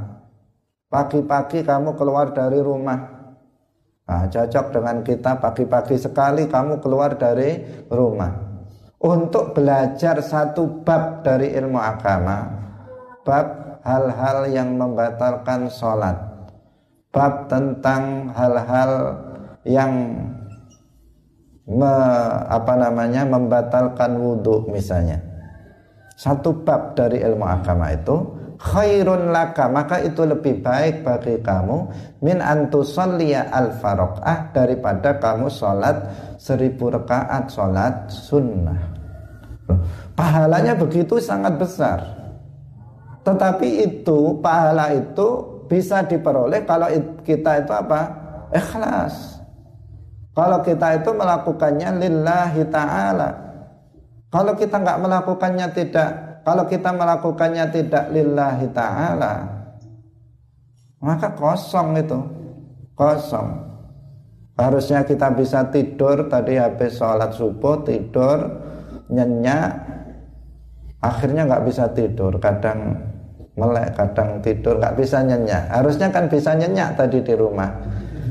pagi-pagi 0.91 1.63
kamu 1.63 1.95
keluar 1.95 2.35
dari 2.35 2.59
rumah, 2.59 3.21
Nah, 4.11 4.27
cocok 4.27 4.75
dengan 4.75 5.07
kita 5.07 5.39
pagi-pagi 5.39 5.95
sekali 5.95 6.51
kamu 6.51 6.83
keluar 6.83 7.15
dari 7.15 7.63
rumah 7.87 8.35
untuk 8.99 9.55
belajar 9.55 10.19
satu 10.19 10.83
bab 10.83 11.23
dari 11.23 11.55
ilmu 11.55 11.79
agama, 11.79 12.43
bab 13.23 13.79
hal-hal 13.87 14.51
yang 14.51 14.75
membatalkan 14.75 15.71
sholat, 15.71 16.19
bab 17.15 17.47
tentang 17.47 18.35
hal-hal 18.35 19.15
yang 19.63 19.95
me, 21.71 21.93
apa 22.51 22.75
namanya 22.75 23.23
membatalkan 23.31 24.19
wudhu 24.19 24.67
misalnya. 24.75 25.23
Satu 26.19 26.67
bab 26.67 26.99
dari 26.99 27.23
ilmu 27.23 27.47
agama 27.47 27.95
itu 27.95 28.40
khairun 28.61 29.33
laka 29.33 29.73
maka 29.73 30.05
itu 30.05 30.21
lebih 30.29 30.61
baik 30.61 31.01
bagi 31.01 31.41
kamu 31.41 31.89
min 32.21 32.45
antusalliya 32.45 33.49
al 33.49 33.73
farokah 33.81 34.53
daripada 34.53 35.17
kamu 35.17 35.49
sholat 35.49 35.97
seribu 36.37 36.93
rakaat 36.93 37.49
sholat 37.49 38.13
sunnah. 38.13 38.81
Pahalanya 40.13 40.77
begitu 40.77 41.17
sangat 41.17 41.57
besar. 41.57 42.05
Tetapi 43.25 43.69
itu 43.89 44.37
pahala 44.45 44.93
itu 44.93 45.29
bisa 45.71 46.05
diperoleh 46.05 46.67
kalau 46.69 46.91
kita 47.25 47.65
itu 47.65 47.73
apa? 47.73 48.01
Ikhlas. 48.51 49.41
Kalau 50.35 50.59
kita 50.65 50.99
itu 50.99 51.11
melakukannya 51.15 51.89
lillahi 52.01 52.63
ta'ala. 52.69 53.31
Kalau 54.31 54.53
kita 54.55 54.79
nggak 54.79 55.01
melakukannya 55.03 55.67
tidak 55.75 56.30
kalau 56.51 56.67
kita 56.67 56.91
melakukannya 56.91 57.71
tidak 57.71 58.11
lillahi 58.11 58.67
ta'ala 58.75 59.61
maka 61.01 61.33
kosong 61.33 61.97
itu. 61.97 62.21
Kosong. 62.93 63.49
Harusnya 64.61 65.01
kita 65.09 65.33
bisa 65.33 65.65
tidur 65.73 66.29
tadi 66.29 66.61
habis 66.61 67.01
sholat 67.01 67.33
subuh 67.33 67.81
tidur 67.81 68.61
nyenyak 69.09 69.81
akhirnya 71.01 71.49
nggak 71.49 71.65
bisa 71.65 71.89
tidur. 71.97 72.37
Kadang 72.37 73.01
melek 73.57 73.97
kadang 73.97 74.45
tidur 74.45 74.77
nggak 74.77 75.01
bisa 75.01 75.25
nyenyak. 75.25 75.73
Harusnya 75.73 76.13
kan 76.13 76.29
bisa 76.29 76.53
nyenyak 76.53 77.01
tadi 77.01 77.25
di 77.25 77.33
rumah. 77.33 77.73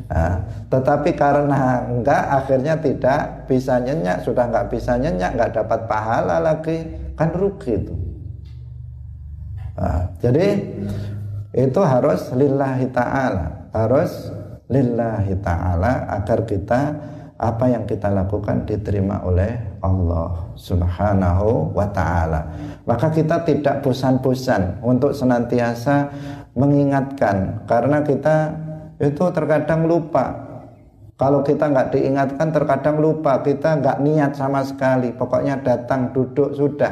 Nah, 0.09 0.41
tetapi 0.69 1.13
karena 1.17 1.85
enggak 1.89 2.23
akhirnya 2.29 2.77
tidak 2.77 3.49
bisa 3.49 3.81
nyenyak. 3.81 4.21
Sudah 4.21 4.45
nggak 4.45 4.69
bisa 4.69 5.01
nyenyak 5.01 5.33
nggak 5.33 5.57
dapat 5.57 5.89
pahala 5.89 6.37
lagi. 6.37 6.85
Kan 7.17 7.33
rugi 7.33 7.73
itu 7.73 8.08
nah, 9.79 10.11
jadi 10.19 10.47
itu 11.55 11.81
harus 11.81 12.27
lillahi 12.35 12.91
ta'ala 12.91 13.71
harus 13.71 14.29
lillahi 14.67 15.33
ta'ala 15.39 16.11
agar 16.19 16.43
kita 16.43 16.81
apa 17.39 17.71
yang 17.71 17.87
kita 17.87 18.11
lakukan 18.11 18.67
diterima 18.67 19.23
oleh 19.23 19.79
Allah 19.79 20.51
Subhanahu 20.59 21.71
wa 21.71 21.87
taala. 21.87 22.51
Maka 22.83 23.07
kita 23.15 23.47
tidak 23.47 23.79
bosan-bosan 23.79 24.83
untuk 24.83 25.15
senantiasa 25.15 26.11
mengingatkan 26.59 27.63
karena 27.63 28.03
kita 28.03 28.51
itu 28.99 29.23
terkadang 29.31 29.87
lupa. 29.87 30.51
Kalau 31.15 31.43
kita 31.43 31.67
nggak 31.71 31.95
diingatkan 31.95 32.47
terkadang 32.51 32.99
lupa, 32.99 33.39
kita 33.43 33.79
nggak 33.79 33.99
niat 34.03 34.31
sama 34.35 34.63
sekali. 34.63 35.11
Pokoknya 35.15 35.59
datang 35.63 36.11
duduk 36.15 36.55
sudah 36.55 36.91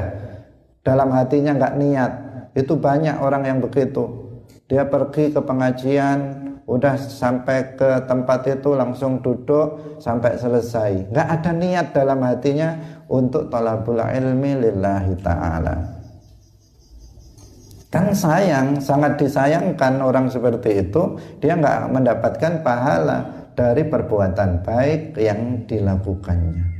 dalam 0.83 1.11
hatinya 1.11 1.55
nggak 1.59 1.75
niat 1.75 2.11
itu 2.57 2.73
banyak 2.73 3.21
orang 3.21 3.45
yang 3.45 3.61
begitu. 3.61 4.25
Dia 4.65 4.89
pergi 4.89 5.29
ke 5.29 5.39
pengajian 5.45 6.49
udah 6.67 6.99
sampai 6.99 7.77
ke 7.79 8.03
tempat 8.09 8.43
itu 8.49 8.73
langsung 8.73 9.21
duduk 9.21 10.01
sampai 10.01 10.35
selesai. 10.35 11.13
Nggak 11.13 11.27
ada 11.39 11.51
niat 11.53 11.87
dalam 11.93 12.19
hatinya 12.25 12.75
untuk 13.07 13.47
talabul 13.47 14.01
ilmi 14.01 14.57
lillahi 14.57 15.13
ta'ala. 15.21 15.75
Kan 17.87 18.11
sayang 18.11 18.83
sangat 18.83 19.15
disayangkan 19.15 20.03
orang 20.03 20.27
seperti 20.27 20.83
itu 20.83 21.15
dia 21.39 21.55
nggak 21.55 21.87
mendapatkan 21.87 22.59
pahala 22.59 23.47
dari 23.55 23.87
perbuatan 23.87 24.59
baik 24.59 25.15
yang 25.15 25.63
dilakukannya 25.63 26.76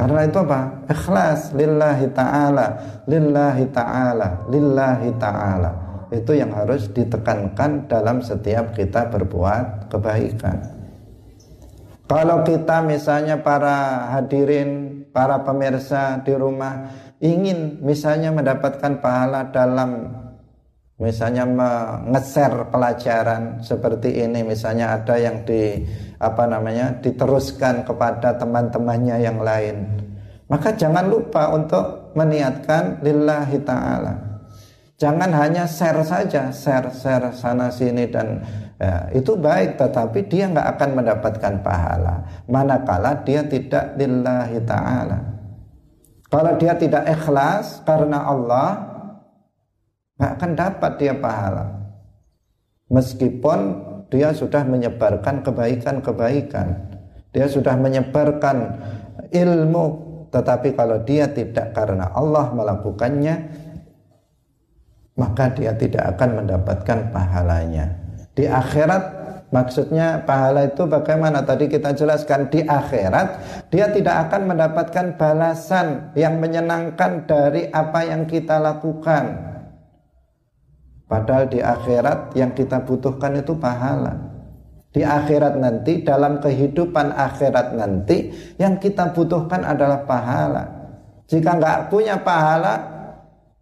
karena 0.00 0.24
itu 0.24 0.40
apa? 0.40 0.60
Ikhlas 0.88 1.52
lillahi 1.52 2.08
ta'ala, 2.16 2.66
lillahi 3.04 3.68
ta'ala, 3.68 4.48
lillahi 4.48 5.12
ta'ala. 5.20 5.70
Itu 6.08 6.32
yang 6.32 6.56
harus 6.56 6.88
ditekankan 6.88 7.84
dalam 7.84 8.24
setiap 8.24 8.72
kita 8.72 9.12
berbuat 9.12 9.92
kebaikan. 9.92 10.56
Kalau 12.08 12.40
kita 12.48 12.80
misalnya 12.80 13.44
para 13.44 14.08
hadirin, 14.16 15.04
para 15.12 15.44
pemirsa 15.44 16.24
di 16.24 16.32
rumah 16.32 16.96
ingin 17.20 17.84
misalnya 17.84 18.32
mendapatkan 18.32 19.04
pahala 19.04 19.52
dalam 19.52 20.16
misalnya 20.96 21.44
mengeser 21.44 22.72
pelajaran 22.72 23.60
seperti 23.60 24.24
ini 24.24 24.44
misalnya 24.48 24.96
ada 24.96 25.16
yang 25.20 25.44
di 25.44 25.84
apa 26.20 26.44
namanya 26.44 27.00
diteruskan 27.00 27.88
kepada 27.88 28.36
teman-temannya 28.36 29.16
yang 29.24 29.40
lain. 29.40 29.88
Maka 30.52 30.76
jangan 30.76 31.08
lupa 31.08 31.48
untuk 31.56 32.12
meniatkan 32.12 33.00
lillahi 33.00 33.56
taala. 33.64 34.14
Jangan 35.00 35.32
hanya 35.32 35.64
share 35.64 36.04
saja 36.04 36.52
share 36.52 36.92
share 36.92 37.32
sana 37.32 37.72
sini 37.72 38.04
dan 38.04 38.44
ya, 38.76 39.08
itu 39.16 39.32
baik 39.32 39.80
tetapi 39.80 40.28
dia 40.28 40.52
nggak 40.52 40.68
akan 40.76 40.90
mendapatkan 40.92 41.54
pahala. 41.64 42.44
Manakala 42.44 43.24
dia 43.24 43.40
tidak 43.48 43.96
lillahi 43.96 44.60
taala. 44.68 45.18
Kalau 46.28 46.52
dia 46.60 46.76
tidak 46.76 47.08
ikhlas 47.08 47.80
karena 47.88 48.28
Allah 48.28 48.68
nggak 50.20 50.32
akan 50.36 50.52
dapat 50.52 50.92
dia 51.00 51.14
pahala. 51.16 51.64
Meskipun 52.92 53.88
dia 54.10 54.34
sudah 54.34 54.66
menyebarkan 54.66 55.46
kebaikan-kebaikan. 55.46 56.68
Dia 57.30 57.46
sudah 57.46 57.78
menyebarkan 57.78 58.56
ilmu. 59.30 60.10
Tetapi 60.30 60.78
kalau 60.78 61.02
dia 61.02 61.26
tidak 61.30 61.74
karena 61.74 62.10
Allah 62.14 62.54
melakukannya 62.54 63.34
maka 65.18 65.50
dia 65.52 65.74
tidak 65.74 66.16
akan 66.16 66.42
mendapatkan 66.42 66.98
pahalanya. 67.10 67.98
Di 68.34 68.46
akhirat 68.46 69.20
Maksudnya 69.50 70.22
pahala 70.22 70.70
itu 70.70 70.86
bagaimana? 70.86 71.42
Tadi 71.42 71.66
kita 71.66 71.90
jelaskan 71.90 72.54
di 72.54 72.62
akhirat 72.62 73.28
dia 73.74 73.90
tidak 73.90 74.30
akan 74.30 74.54
mendapatkan 74.54 75.18
balasan 75.18 76.14
yang 76.14 76.38
menyenangkan 76.38 77.26
dari 77.26 77.66
apa 77.66 78.06
yang 78.06 78.30
kita 78.30 78.62
lakukan. 78.62 79.49
Padahal 81.10 81.50
di 81.50 81.58
akhirat 81.58 82.38
yang 82.38 82.54
kita 82.54 82.86
butuhkan 82.86 83.34
itu 83.42 83.58
pahala. 83.58 84.14
Di 84.94 85.02
akhirat 85.02 85.58
nanti, 85.58 86.06
dalam 86.06 86.38
kehidupan 86.38 87.10
akhirat 87.10 87.74
nanti, 87.74 88.30
yang 88.62 88.78
kita 88.78 89.10
butuhkan 89.10 89.66
adalah 89.66 90.06
pahala. 90.06 90.70
Jika 91.26 91.58
nggak 91.58 91.90
punya 91.90 92.22
pahala, 92.22 92.74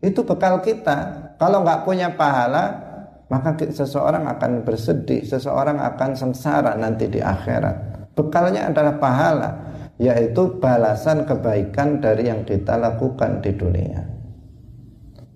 itu 0.04 0.20
bekal 0.28 0.60
kita. 0.60 1.32
Kalau 1.40 1.64
nggak 1.64 1.88
punya 1.88 2.12
pahala, 2.12 2.84
maka 3.32 3.56
seseorang 3.56 4.28
akan 4.28 4.68
bersedih, 4.68 5.24
seseorang 5.24 5.80
akan 5.80 6.16
sengsara 6.16 6.76
nanti 6.76 7.08
di 7.08 7.24
akhirat. 7.24 8.12
Bekalnya 8.12 8.68
adalah 8.68 9.00
pahala, 9.00 9.50
yaitu 9.96 10.60
balasan 10.60 11.24
kebaikan 11.24 12.04
dari 12.04 12.28
yang 12.28 12.44
kita 12.44 12.76
lakukan 12.76 13.40
di 13.40 13.56
dunia. 13.56 14.17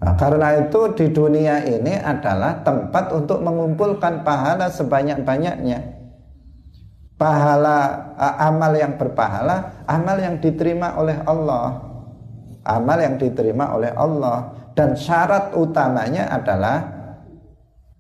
Nah, 0.02 0.18
karena 0.18 0.58
itu 0.58 0.80
di 0.98 1.06
dunia 1.14 1.62
ini 1.62 1.94
adalah 1.94 2.66
tempat 2.66 3.14
untuk 3.14 3.38
mengumpulkan 3.38 4.26
pahala 4.26 4.66
sebanyak-banyaknya. 4.66 6.02
Pahala 7.14 8.10
amal 8.18 8.74
yang 8.74 8.98
berpahala, 8.98 9.86
amal 9.86 10.18
yang 10.18 10.42
diterima 10.42 10.98
oleh 10.98 11.22
Allah. 11.22 11.86
Amal 12.66 12.98
yang 12.98 13.14
diterima 13.14 13.74
oleh 13.74 13.94
Allah 13.94 14.50
dan 14.74 14.98
syarat 14.98 15.54
utamanya 15.54 16.30
adalah 16.34 16.78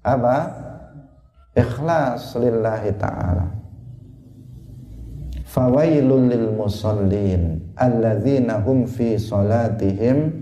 apa? 0.02 0.36
Ikhlas 1.54 2.34
lillahi 2.34 2.90
taala. 2.98 3.46
fawailul 5.52 6.32
lil 6.32 6.48
musallin 6.56 7.60
alladzina 7.76 8.64
hum 8.64 8.88
fi 8.88 9.20
salatihim 9.20 10.41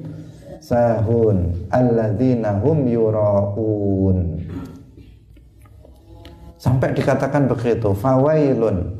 sahun. 0.71 1.67
Alladzina 1.75 2.63
hum 2.63 2.87
yuraun. 2.87 4.39
Sampai 6.55 6.95
dikatakan 6.95 7.51
begitu 7.51 7.91
fawailun. 7.91 8.95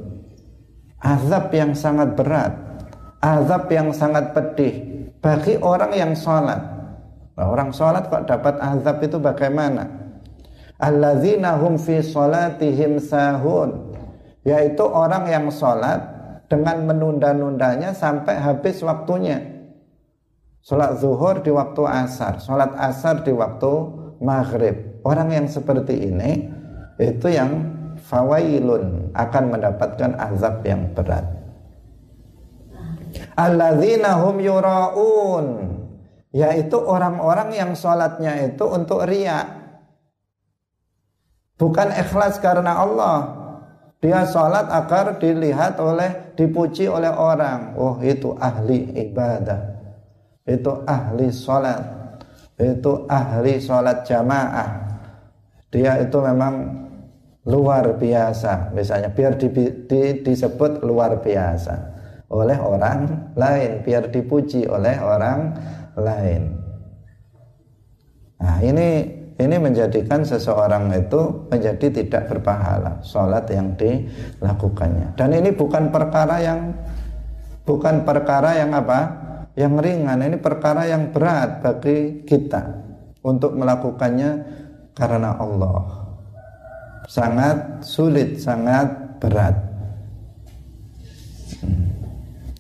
Azab 0.99 1.55
yang 1.55 1.71
sangat 1.79 2.19
berat. 2.19 2.53
Azab 3.23 3.71
yang 3.71 3.95
sangat 3.95 4.35
pedih. 4.35 5.07
Bagi 5.23 5.61
orang 5.63 5.93
yang 5.95 6.13
sholat. 6.17 6.59
Nah, 7.37 7.47
orang 7.47 7.71
sholat 7.71 8.09
kok 8.09 8.27
dapat 8.27 8.57
azab 8.59 9.01
itu 9.05 9.21
bagaimana? 9.21 9.87
Alladzina 10.81 11.61
hum 11.61 11.77
fi 11.77 12.01
salatihim 12.01 12.97
sahun. 13.01 13.93
Yaitu 14.45 14.85
orang 14.89 15.29
yang 15.29 15.47
sholat 15.53 16.01
dengan 16.49 16.89
menunda-nundanya 16.89 17.93
sampai 17.93 18.41
habis 18.41 18.81
waktunya. 18.81 19.50
Sholat 20.61 21.01
zuhur 21.01 21.41
di 21.41 21.49
waktu 21.49 21.83
asar, 21.89 22.37
sholat 22.37 22.77
asar 22.77 23.25
di 23.25 23.33
waktu 23.33 23.73
maghrib. 24.21 25.01
Orang 25.01 25.33
yang 25.33 25.49
seperti 25.49 25.97
ini 26.13 26.53
itu 27.01 27.33
yang 27.33 27.65
fawailun 28.05 29.09
akan 29.17 29.45
mendapatkan 29.57 30.21
azab 30.21 30.61
yang 30.69 30.93
berat. 30.93 31.25
Alladzina 33.35 34.21
hum 34.21 34.37
yuraun 34.39 35.47
yaitu 36.31 36.79
orang-orang 36.79 37.57
yang 37.57 37.71
sholatnya 37.75 38.39
itu 38.55 38.63
untuk 38.63 39.03
riak 39.03 39.51
bukan 41.59 41.91
ikhlas 41.91 42.39
karena 42.39 42.79
Allah 42.79 43.41
dia 44.01 44.25
sholat 44.25 44.65
agar 44.73 45.21
dilihat 45.21 45.77
oleh, 45.77 46.33
dipuji 46.33 46.89
oleh 46.89 47.13
orang. 47.13 47.77
Oh 47.77 48.01
itu 48.01 48.33
ahli 48.41 48.89
ibadah. 48.97 49.80
Itu 50.51 50.83
ahli 50.83 51.31
sholat. 51.31 51.79
Itu 52.59 53.07
ahli 53.07 53.63
sholat 53.63 54.03
jamaah. 54.03 54.71
Dia 55.71 56.03
itu 56.03 56.19
memang 56.19 56.55
luar 57.47 57.95
biasa. 57.95 58.75
Misalnya 58.75 59.15
biar 59.15 59.39
di, 59.39 59.47
di, 59.87 60.01
disebut 60.27 60.83
luar 60.83 61.23
biasa 61.23 61.75
oleh 62.35 62.59
orang 62.59 63.31
lain. 63.39 63.87
Biar 63.87 64.11
dipuji 64.11 64.67
oleh 64.67 64.99
orang 64.99 65.55
lain. 65.95 66.43
Nah 68.43 68.59
ini 68.65 69.21
ini 69.41 69.57
menjadikan 69.57 70.21
seseorang 70.21 70.93
itu 70.93 71.49
menjadi 71.49 71.87
tidak 71.89 72.29
berpahala 72.29 73.01
sholat 73.01 73.49
yang 73.49 73.73
dilakukannya 73.73 75.17
dan 75.17 75.33
ini 75.33 75.49
bukan 75.57 75.89
perkara 75.89 76.45
yang 76.45 76.77
bukan 77.65 78.05
perkara 78.05 78.61
yang 78.61 78.77
apa 78.77 79.17
yang 79.59 79.79
ringan. 79.79 80.21
Ini 80.21 80.37
perkara 80.39 80.87
yang 80.87 81.11
berat 81.11 81.65
bagi 81.65 82.23
kita 82.27 82.63
untuk 83.25 83.57
melakukannya 83.57 84.31
karena 84.95 85.37
Allah. 85.39 86.11
Sangat 87.11 87.83
sulit 87.83 88.39
sangat 88.39 89.19
berat. 89.19 89.57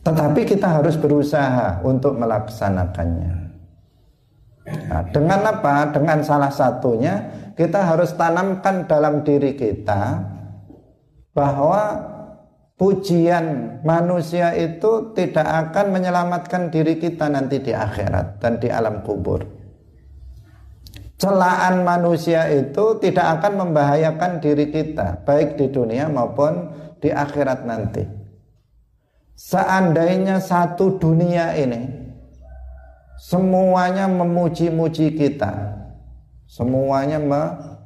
Tetapi 0.00 0.40
kita 0.48 0.80
harus 0.80 0.96
berusaha 0.96 1.84
untuk 1.86 2.16
melaksanakannya. 2.18 3.32
Nah, 4.90 5.02
dengan 5.12 5.40
apa? 5.46 5.92
Dengan 5.92 6.18
salah 6.24 6.50
satunya 6.50 7.30
kita 7.54 7.84
harus 7.84 8.16
tanamkan 8.16 8.88
dalam 8.88 9.22
diri 9.22 9.54
kita 9.54 10.24
bahwa 11.36 11.82
pujian 12.80 13.76
manusia 13.84 14.56
itu 14.56 15.12
tidak 15.12 15.44
akan 15.44 15.92
menyelamatkan 15.92 16.72
diri 16.72 16.96
kita 16.96 17.28
nanti 17.28 17.60
di 17.60 17.76
akhirat 17.76 18.40
dan 18.40 18.56
di 18.56 18.72
alam 18.72 19.04
kubur. 19.04 19.44
Celaan 21.20 21.84
manusia 21.84 22.48
itu 22.48 22.96
tidak 22.96 23.36
akan 23.36 23.68
membahayakan 23.68 24.40
diri 24.40 24.72
kita 24.72 25.20
baik 25.28 25.60
di 25.60 25.68
dunia 25.68 26.08
maupun 26.08 26.72
di 27.04 27.12
akhirat 27.12 27.68
nanti. 27.68 28.08
Seandainya 29.36 30.40
satu 30.40 30.96
dunia 30.96 31.52
ini 31.60 31.84
semuanya 33.20 34.08
memuji-muji 34.08 35.20
kita 35.20 35.76
semuanya 36.48 37.20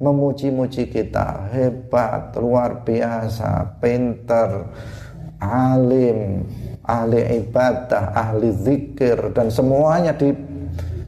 memuji-muji 0.05 0.93
kita. 0.93 1.49
Hebat 1.49 2.37
luar 2.37 2.85
biasa 2.85 3.81
pinter 3.81 4.69
alim 5.41 6.45
ahli 6.85 7.45
ibadah 7.45 8.13
ahli 8.13 8.53
zikir 8.53 9.33
dan 9.33 9.49
semuanya 9.49 10.13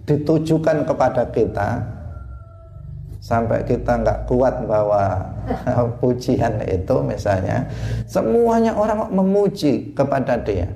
ditujukan 0.09 0.89
kepada 0.89 1.29
kita. 1.29 1.69
Sampai 3.21 3.67
kita 3.67 4.07
nggak 4.07 4.31
kuat 4.31 4.55
bahwa 4.71 5.19
pujian 6.01 6.63
itu 6.63 6.97
misalnya 7.03 7.67
semuanya 8.07 8.73
orang 8.79 9.11
memuji 9.11 9.93
kepada 9.99 10.39
dia. 10.39 10.71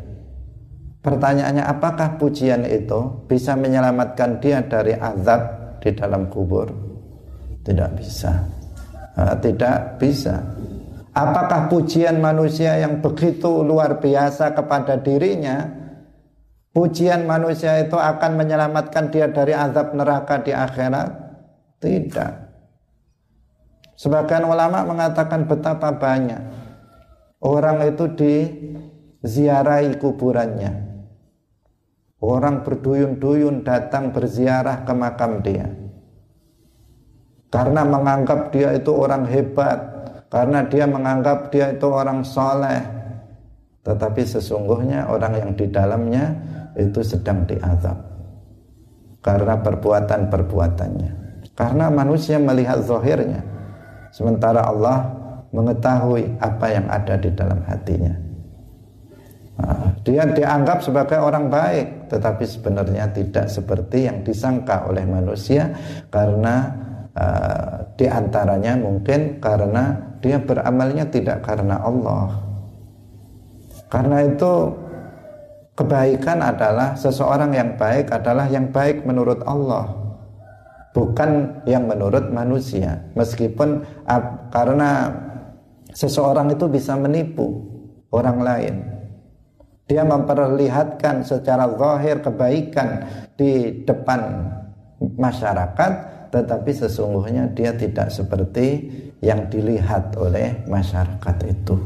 Pertanyaannya 1.01 1.65
apakah 1.65 2.21
pujian 2.21 2.67
itu 2.69 3.25
bisa 3.25 3.57
menyelamatkan 3.57 4.37
dia 4.43 4.61
dari 4.61 4.93
azab 4.99 5.41
di 5.81 5.97
dalam 5.97 6.29
kubur? 6.29 6.90
Tidak 7.71 7.91
bisa. 7.95 8.35
Tidak 9.15 9.79
bisa. 10.03 10.43
Apakah 11.15 11.71
pujian 11.71 12.19
manusia 12.19 12.83
yang 12.83 12.99
begitu 12.99 13.63
luar 13.63 14.03
biasa 14.03 14.55
kepada 14.55 14.99
dirinya 14.99 15.81
Pujian 16.71 17.27
manusia 17.27 17.83
itu 17.83 17.99
akan 17.99 18.39
menyelamatkan 18.39 19.11
dia 19.11 19.27
dari 19.27 19.51
azab 19.51 19.91
neraka 19.91 20.39
di 20.39 20.55
akhirat? 20.55 21.11
Tidak. 21.83 22.33
Sebagian 23.99 24.47
ulama 24.47 24.87
mengatakan 24.87 25.51
betapa 25.51 25.91
banyak 25.91 26.39
orang 27.43 27.91
itu 27.91 28.07
diziarahi 28.15 29.99
kuburannya 29.99 30.89
Orang 32.23 32.63
berduyun-duyun 32.63 33.67
datang 33.67 34.15
berziarah 34.15 34.87
ke 34.87 34.93
makam 34.95 35.43
dia 35.43 35.80
Karena 37.51 37.83
menganggap 37.83 38.55
dia 38.55 38.79
itu 38.79 38.95
orang 38.95 39.27
hebat. 39.27 39.79
Karena 40.31 40.63
dia 40.71 40.87
menganggap 40.87 41.51
dia 41.51 41.75
itu 41.75 41.87
orang 41.91 42.23
soleh. 42.23 42.79
Tetapi 43.83 44.23
sesungguhnya 44.23 45.11
orang 45.11 45.35
yang 45.35 45.51
di 45.59 45.67
dalamnya 45.67 46.31
itu 46.79 47.03
sedang 47.03 47.43
diazab. 47.51 47.99
Karena 49.21 49.59
perbuatan-perbuatannya. 49.59 51.13
Karena 51.59 51.93
manusia 51.93 52.41
melihat 52.41 52.81
zahirnya 52.87 53.51
Sementara 54.11 54.67
Allah 54.67 55.07
mengetahui 55.55 56.39
apa 56.43 56.67
yang 56.71 56.87
ada 56.91 57.15
di 57.15 57.31
dalam 57.31 57.63
hatinya. 57.67 58.15
Nah, 59.61 59.93
dia 60.03 60.27
dianggap 60.27 60.83
sebagai 60.83 61.21
orang 61.23 61.47
baik, 61.47 62.11
tetapi 62.11 62.43
sebenarnya 62.43 63.13
tidak 63.15 63.47
seperti 63.47 64.11
yang 64.11 64.27
disangka 64.27 64.89
oleh 64.89 65.07
manusia 65.07 65.71
karena 66.11 66.75
uh, 67.17 67.87
di 67.97 68.07
antaranya 68.07 68.77
mungkin 68.79 69.41
karena 69.43 69.97
dia 70.21 70.39
beramalnya 70.39 71.09
tidak 71.09 71.43
karena 71.47 71.81
Allah. 71.81 72.39
Karena 73.91 74.23
itu 74.23 74.71
kebaikan 75.75 76.39
adalah 76.45 76.95
seseorang 76.95 77.57
yang 77.57 77.75
baik 77.75 78.13
adalah 78.15 78.47
yang 78.47 78.71
baik 78.71 79.03
menurut 79.03 79.43
Allah, 79.49 79.91
bukan 80.95 81.63
yang 81.67 81.91
menurut 81.91 82.31
manusia. 82.31 83.03
Meskipun 83.19 83.83
karena 84.55 85.11
seseorang 85.91 86.55
itu 86.55 86.71
bisa 86.71 86.95
menipu 86.95 87.67
orang 88.15 88.39
lain 88.39 88.77
dia 89.91 90.07
memperlihatkan 90.07 91.27
secara 91.27 91.67
zahir 91.75 92.23
kebaikan 92.23 93.03
di 93.35 93.83
depan 93.83 94.47
masyarakat 95.19 95.93
tetapi 96.31 96.71
sesungguhnya 96.71 97.51
dia 97.53 97.75
tidak 97.75 98.15
seperti 98.15 98.87
yang 99.21 99.51
dilihat 99.51 100.15
oleh 100.17 100.65
masyarakat 100.71 101.37
itu. 101.47 101.77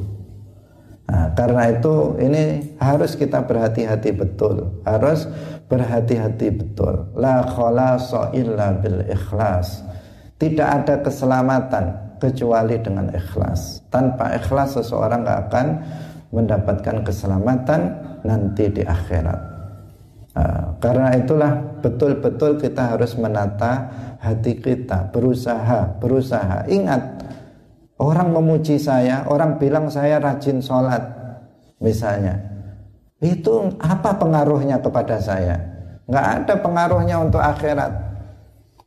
Nah, 1.05 1.37
karena 1.37 1.69
itu 1.69 2.17
ini 2.17 2.77
harus 2.81 3.13
kita 3.13 3.45
berhati-hati 3.45 4.11
betul, 4.17 4.81
harus 4.89 5.29
berhati-hati 5.69 6.49
betul. 6.53 7.13
La 7.17 7.45
khalasa 7.45 8.33
illa 8.33 8.73
bil 8.81 9.05
ikhlas. 9.05 9.85
Tidak 10.41 10.65
ada 10.65 11.01
keselamatan 11.05 12.19
kecuali 12.21 12.81
dengan 12.81 13.13
ikhlas. 13.13 13.85
Tanpa 13.93 14.33
ikhlas 14.37 14.81
seseorang 14.81 15.25
nggak 15.25 15.41
akan 15.49 15.67
mendapatkan 16.33 16.97
keselamatan 17.05 17.81
nanti 18.25 18.67
di 18.73 18.83
akhirat. 18.83 19.54
Uh, 20.35 20.75
karena 20.83 21.15
itulah 21.15 21.79
betul-betul 21.79 22.59
kita 22.59 22.99
harus 22.99 23.15
menata 23.15 23.87
hati 24.19 24.59
kita, 24.59 25.15
berusaha, 25.15 25.95
berusaha. 26.03 26.67
Ingat, 26.67 27.23
orang 28.03 28.35
memuji 28.35 28.83
saya, 28.83 29.23
orang 29.31 29.63
bilang 29.63 29.87
saya 29.87 30.19
rajin 30.19 30.59
sholat. 30.59 31.23
misalnya 31.83 32.55
itu 33.25 33.73
apa 33.81 34.17
pengaruhnya 34.17 34.81
kepada 34.81 35.17
saya 35.21 35.57
nggak 36.05 36.27
ada 36.45 36.55
pengaruhnya 36.61 37.17
untuk 37.21 37.41
akhirat 37.41 37.93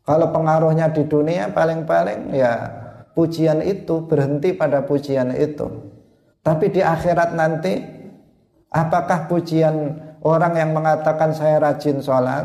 kalau 0.06 0.30
pengaruhnya 0.30 0.94
di 0.94 1.04
dunia 1.10 1.50
paling-paling 1.50 2.34
ya 2.38 2.54
pujian 3.18 3.66
itu 3.66 4.06
berhenti 4.06 4.54
pada 4.54 4.86
pujian 4.86 5.34
itu 5.34 5.66
tapi 6.46 6.70
di 6.70 6.86
akhirat 6.86 7.34
nanti 7.34 7.82
apakah 8.70 9.26
pujian 9.26 10.06
orang 10.28 10.54
yang 10.60 10.76
mengatakan 10.76 11.32
saya 11.32 11.64
rajin 11.64 12.04
sholat 12.04 12.44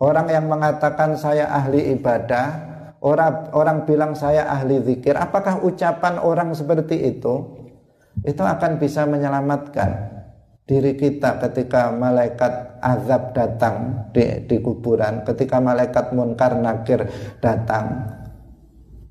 orang 0.00 0.26
yang 0.32 0.48
mengatakan 0.48 1.12
saya 1.20 1.52
ahli 1.52 1.92
ibadah 1.92 2.46
orang 3.04 3.52
orang 3.52 3.78
bilang 3.84 4.12
saya 4.16 4.48
ahli 4.48 4.80
zikir 4.80 5.12
apakah 5.12 5.60
ucapan 5.60 6.16
orang 6.16 6.56
seperti 6.56 7.16
itu? 7.16 7.52
Itu 8.24 8.40
akan 8.40 8.80
bisa 8.80 9.04
menyelamatkan 9.04 10.16
diri 10.64 10.96
kita 10.96 11.36
ketika 11.36 11.92
malaikat 11.92 12.80
azab 12.80 13.36
datang 13.36 14.08
di, 14.16 14.40
di 14.48 14.56
kuburan, 14.56 15.20
ketika 15.20 15.60
malaikat 15.60 16.16
munkar 16.16 16.56
nakir 16.56 17.04
datang, 17.44 18.08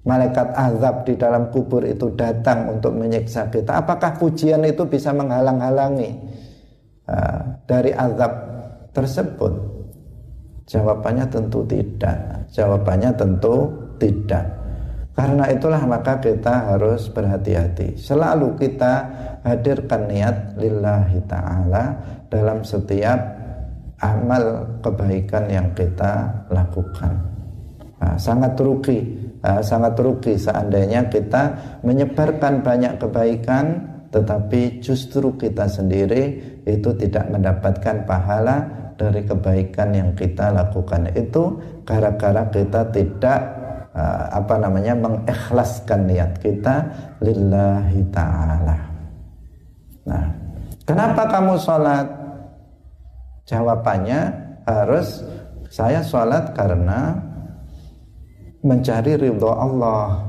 malaikat 0.09 0.57
azab 0.57 1.05
di 1.05 1.13
dalam 1.21 1.53
kubur 1.53 1.85
itu 1.85 2.11
datang 2.17 2.73
untuk 2.73 2.97
menyiksa 2.97 3.53
kita. 3.53 3.77
Apakah 3.77 4.17
pujian 4.17 4.65
itu 4.65 4.89
bisa 4.89 5.13
menghalang-halangi 5.13 6.17
dari 7.65 7.91
azab 7.93 8.33
tersebut? 8.91 9.53
Jawabannya 10.65 11.25
tentu 11.29 11.61
tidak. 11.69 12.49
Jawabannya 12.49 13.11
tentu 13.13 13.69
tidak. 14.01 14.45
Karena 15.15 15.47
itulah 15.47 15.79
maka 15.87 16.19
kita 16.19 16.75
harus 16.75 17.07
berhati-hati. 17.07 17.95
Selalu 17.95 18.59
kita 18.59 18.93
hadirkan 19.47 20.11
niat 20.11 20.59
lillahi 20.59 21.23
ta'ala 21.23 21.83
dalam 22.27 22.67
setiap 22.67 23.15
amal 24.03 24.75
kebaikan 24.83 25.47
yang 25.47 25.71
kita 25.71 26.43
lakukan. 26.51 27.15
Nah, 27.95 28.19
sangat 28.19 28.59
rugi, 28.59 28.99
nah, 29.39 29.63
sangat 29.63 29.95
rugi 29.95 30.35
seandainya 30.35 31.07
kita 31.07 31.43
menyebarkan 31.87 32.59
banyak 32.59 32.99
kebaikan 32.99 33.95
tetapi 34.11 34.79
justru 34.83 35.35
kita 35.35 35.67
sendiri 35.67 36.54
itu 36.65 36.89
tidak 36.97 37.29
mendapatkan 37.29 38.03
pahala 38.09 38.65
dari 38.97 39.21
kebaikan 39.21 39.93
yang 39.93 40.09
kita 40.17 40.49
lakukan 40.49 41.11
itu 41.13 41.61
gara-gara 41.85 42.47
kita 42.49 42.89
tidak 42.89 43.39
uh, 43.93 44.25
apa 44.33 44.55
namanya 44.59 44.97
mengikhlaskan 44.97 46.09
niat 46.09 46.41
kita 46.41 46.89
lillahi 47.21 48.01
taala. 48.09 48.77
Nah, 50.05 50.25
kenapa 50.83 51.23
kamu 51.29 51.53
sholat? 51.61 52.07
Jawabannya 53.45 54.21
harus 54.65 55.21
saya 55.69 56.01
sholat 56.01 56.57
karena 56.57 57.13
mencari 58.65 59.21
ridho 59.21 59.53
Allah. 59.53 60.25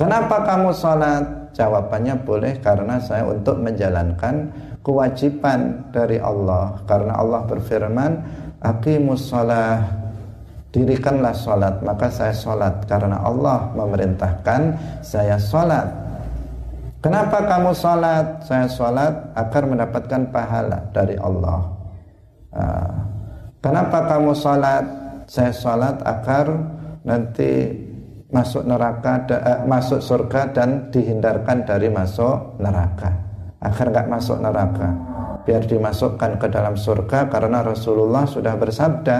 Kenapa 0.00 0.48
kamu 0.48 0.72
sholat? 0.72 1.24
Jawabannya 1.52 2.24
boleh 2.24 2.56
karena 2.64 2.96
saya 3.02 3.26
untuk 3.26 3.60
menjalankan 3.60 4.48
kewajiban 4.80 5.90
dari 5.92 6.16
Allah. 6.20 6.80
Karena 6.88 7.20
Allah 7.20 7.44
berfirman, 7.48 8.12
Aqimus 8.60 9.32
sholat 9.32 10.00
dirikanlah 10.70 11.34
sholat 11.34 11.82
maka 11.82 12.06
saya 12.10 12.30
sholat 12.30 12.86
karena 12.86 13.18
Allah 13.26 13.74
memerintahkan 13.74 14.60
saya 15.02 15.34
sholat 15.34 15.90
kenapa 17.02 17.42
kamu 17.42 17.74
sholat 17.74 18.46
saya 18.46 18.70
sholat 18.70 19.34
agar 19.34 19.62
mendapatkan 19.66 20.22
pahala 20.30 20.78
dari 20.94 21.18
Allah. 21.18 21.60
Ah. 22.54 22.94
kenapa 23.58 24.14
kamu 24.14 24.30
sholat 24.34 24.84
saya 25.26 25.50
sholat 25.54 26.02
agar 26.06 26.46
nanti 27.02 27.70
masuk 28.30 28.62
neraka 28.62 29.26
uh, 29.26 29.60
masuk 29.66 29.98
surga 29.98 30.54
dan 30.54 30.86
dihindarkan 30.94 31.66
dari 31.66 31.90
masuk 31.90 32.62
neraka 32.62 33.29
agar 33.60 33.86
nggak 33.92 34.08
masuk 34.08 34.40
neraka. 34.40 34.88
Biar 35.44 35.64
dimasukkan 35.64 36.36
ke 36.36 36.46
dalam 36.52 36.76
surga 36.76 37.32
karena 37.32 37.64
Rasulullah 37.64 38.28
sudah 38.28 38.56
bersabda 38.60 39.18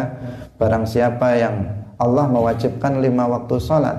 barang 0.60 0.84
siapa 0.84 1.28
yang 1.36 1.64
Allah 1.96 2.28
mewajibkan 2.28 3.00
lima 3.00 3.28
waktu 3.28 3.56
salat 3.60 3.96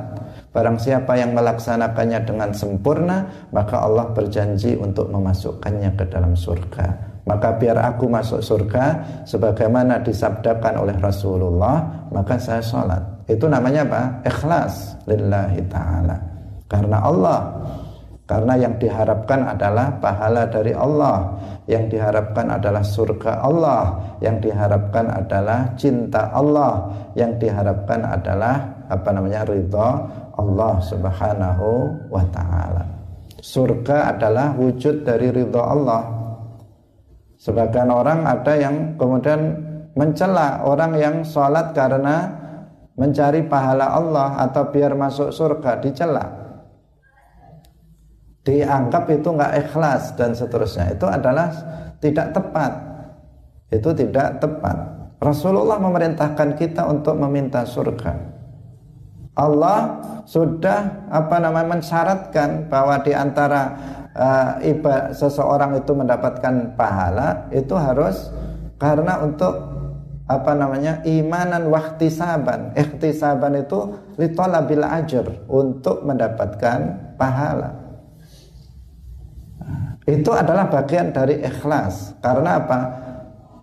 barang 0.51 0.77
siapa 0.83 1.15
yang 1.15 1.31
melaksanakannya 1.31 2.19
dengan 2.27 2.49
sempurna 2.51 3.47
maka 3.55 3.81
Allah 3.81 4.11
berjanji 4.11 4.75
untuk 4.77 5.09
memasukkannya 5.09 5.95
ke 5.95 6.05
dalam 6.11 6.35
surga. 6.37 7.09
Maka 7.21 7.53
biar 7.61 7.77
aku 7.77 8.09
masuk 8.09 8.41
surga 8.41 8.85
sebagaimana 9.29 10.01
disabdakan 10.01 10.81
oleh 10.81 10.97
Rasulullah 10.97 12.05
maka 12.09 12.37
saya 12.41 12.61
salat 12.61 13.01
itu 13.29 13.47
namanya 13.47 13.87
apa? 13.87 14.01
Ikhlas 14.27 14.99
lillahi 15.07 15.61
taala. 15.71 16.17
Karena 16.67 16.99
Allah 17.03 17.39
karena 18.31 18.55
yang 18.55 18.79
diharapkan 18.79 19.43
adalah 19.43 19.91
pahala 19.99 20.47
dari 20.47 20.71
Allah. 20.71 21.35
Yang 21.67 21.99
diharapkan 21.99 22.47
adalah 22.47 22.79
surga 22.79 23.43
Allah. 23.43 23.83
Yang 24.23 24.47
diharapkan 24.47 25.11
adalah 25.11 25.59
cinta 25.75 26.31
Allah. 26.31 26.87
Yang 27.11 27.43
diharapkan 27.43 28.07
adalah 28.07 28.87
apa 28.87 29.09
namanya 29.11 29.43
ridha 29.43 30.07
Allah 30.39 30.73
subhanahu 30.79 31.67
wa 32.07 32.23
ta'ala. 32.31 32.87
Surga 33.43 34.15
adalah 34.15 34.55
wujud 34.55 35.03
dari 35.03 35.27
ridha 35.27 35.59
Allah. 35.67 36.07
Sebagian 37.35 37.91
orang 37.91 38.31
ada 38.31 38.55
yang 38.55 38.95
kemudian 38.95 39.59
mencela 39.91 40.63
orang 40.63 40.95
yang 40.95 41.27
sholat 41.27 41.75
karena 41.75 42.31
mencari 42.95 43.43
pahala 43.43 43.91
Allah 43.91 44.39
atau 44.39 44.71
biar 44.71 44.95
masuk 44.95 45.35
surga 45.35 45.83
dicela 45.83 46.40
dianggap 48.41 49.05
itu 49.13 49.29
nggak 49.29 49.53
ikhlas 49.67 50.17
dan 50.17 50.33
seterusnya. 50.33 50.97
Itu 50.97 51.05
adalah 51.05 51.53
tidak 52.01 52.33
tepat. 52.33 52.71
Itu 53.69 53.93
tidak 53.93 54.41
tepat. 54.41 54.77
Rasulullah 55.21 55.77
memerintahkan 55.77 56.57
kita 56.57 56.89
untuk 56.89 57.13
meminta 57.21 57.61
surga. 57.61 58.33
Allah 59.37 60.01
sudah 60.27 61.07
apa 61.07 61.37
namanya 61.39 61.79
mensyaratkan 61.79 62.67
bahwa 62.67 62.99
di 62.99 63.15
antara 63.15 63.61
uh, 64.11 64.59
iba, 64.59 65.15
seseorang 65.15 65.77
itu 65.79 65.95
mendapatkan 65.95 66.75
pahala 66.75 67.47
itu 67.53 67.71
harus 67.77 68.27
karena 68.75 69.23
untuk 69.23 69.71
apa 70.27 70.51
namanya 70.51 70.99
imanan 71.07 71.69
wahtisaban. 71.69 72.75
Ikhtisaban 72.75 73.61
itu 73.61 73.93
litolabil 74.19 74.83
ajr 74.83 75.47
untuk 75.47 76.03
mendapatkan 76.03 77.13
pahala 77.15 77.80
itu 80.09 80.33
adalah 80.33 80.65
bagian 80.65 81.13
dari 81.13 81.37
ikhlas. 81.45 82.17
Karena 82.17 82.57
apa? 82.57 82.79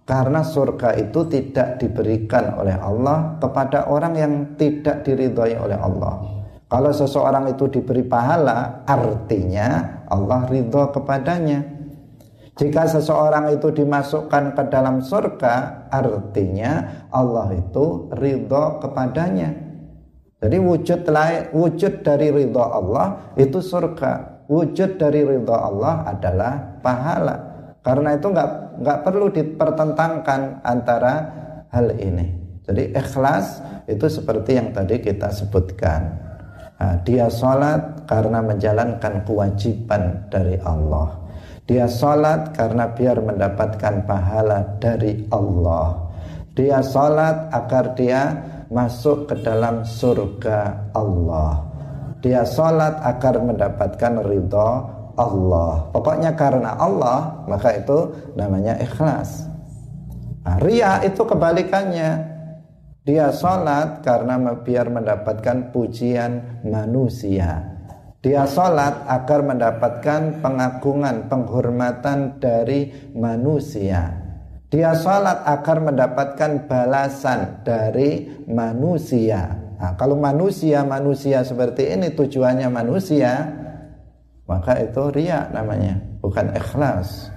Karena 0.07 0.41
surga 0.41 0.97
itu 0.97 1.27
tidak 1.27 1.83
diberikan 1.83 2.57
oleh 2.57 2.79
Allah 2.79 3.37
kepada 3.43 3.91
orang 3.91 4.15
yang 4.17 4.33
tidak 4.57 5.05
diridhoi 5.05 5.59
oleh 5.59 5.77
Allah. 5.77 6.15
Kalau 6.69 6.93
seseorang 6.93 7.51
itu 7.53 7.69
diberi 7.69 8.05
pahala, 8.07 8.87
artinya 8.89 10.01
Allah 10.09 10.49
ridho 10.49 10.95
kepadanya. 10.95 11.61
Jika 12.57 12.89
seseorang 12.89 13.53
itu 13.53 13.71
dimasukkan 13.71 14.57
ke 14.57 14.63
dalam 14.73 15.05
surga, 15.05 15.89
artinya 15.93 17.05
Allah 17.13 17.53
itu 17.57 18.09
ridho 18.15 18.81
kepadanya. 18.81 19.51
Jadi 20.39 20.57
wujud 20.57 21.03
lain, 21.09 21.51
wujud 21.53 22.01
dari 22.07 22.31
ridho 22.31 22.63
Allah 22.63 23.35
itu 23.37 23.59
surga 23.59 24.38
wujud 24.49 24.97
dari 24.97 25.23
ridha 25.23 25.55
Allah 25.55 26.09
adalah 26.09 26.81
pahala. 26.81 27.37
Karena 27.85 28.17
itu 28.17 28.27
nggak 28.33 28.51
nggak 28.83 28.99
perlu 29.05 29.27
dipertentangkan 29.31 30.65
antara 30.65 31.15
hal 31.71 31.95
ini. 31.95 32.27
Jadi 32.65 32.93
ikhlas 32.97 33.63
itu 33.89 34.09
seperti 34.09 34.57
yang 34.59 34.73
tadi 34.73 35.01
kita 35.01 35.33
sebutkan. 35.33 36.27
Nah, 36.79 36.95
dia 37.05 37.27
sholat 37.33 38.05
karena 38.05 38.45
menjalankan 38.45 39.25
kewajiban 39.25 40.29
dari 40.29 40.61
Allah. 40.63 41.17
Dia 41.69 41.89
sholat 41.89 42.57
karena 42.57 42.93
biar 42.93 43.21
mendapatkan 43.21 44.05
pahala 44.09 44.79
dari 44.81 45.29
Allah. 45.33 46.09
Dia 46.57 46.81
sholat 46.81 47.53
agar 47.53 47.93
dia 47.97 48.23
masuk 48.69 49.33
ke 49.33 49.35
dalam 49.41 49.85
surga 49.85 50.93
Allah 50.93 51.68
dia 52.19 52.43
sholat 52.43 52.99
agar 53.03 53.39
mendapatkan 53.39 54.13
ridho 54.27 54.71
Allah. 55.19 55.91
Pokoknya 55.91 56.35
karena 56.39 56.79
Allah, 56.79 57.43
maka 57.51 57.75
itu 57.75 58.15
namanya 58.39 58.79
ikhlas. 58.79 59.47
Nah, 60.47 60.57
ria 60.63 61.03
itu 61.03 61.27
kebalikannya. 61.27 62.39
Dia 63.03 63.33
sholat 63.35 64.05
karena 64.05 64.39
biar 64.63 64.93
mendapatkan 64.93 65.75
pujian 65.75 66.63
manusia. 66.67 67.79
Dia 68.19 68.45
sholat 68.51 69.07
agar 69.07 69.47
mendapatkan 69.47 70.43
pengagungan, 70.43 71.31
penghormatan 71.31 72.43
dari 72.43 72.91
manusia. 73.15 74.13
Dia 74.69 74.93
sholat 74.93 75.47
agar 75.49 75.81
mendapatkan 75.81 76.69
balasan 76.69 77.65
dari 77.65 78.29
manusia. 78.45 79.68
Nah, 79.79 79.95
kalau 79.95 80.19
manusia 80.19 80.83
manusia 80.83 81.47
seperti 81.47 81.95
ini 81.95 82.11
tujuannya 82.11 82.67
manusia, 82.67 83.47
maka 84.51 84.75
itu 84.83 85.07
ria 85.15 85.47
namanya, 85.55 86.03
bukan 86.19 86.51
ikhlas. 86.51 87.31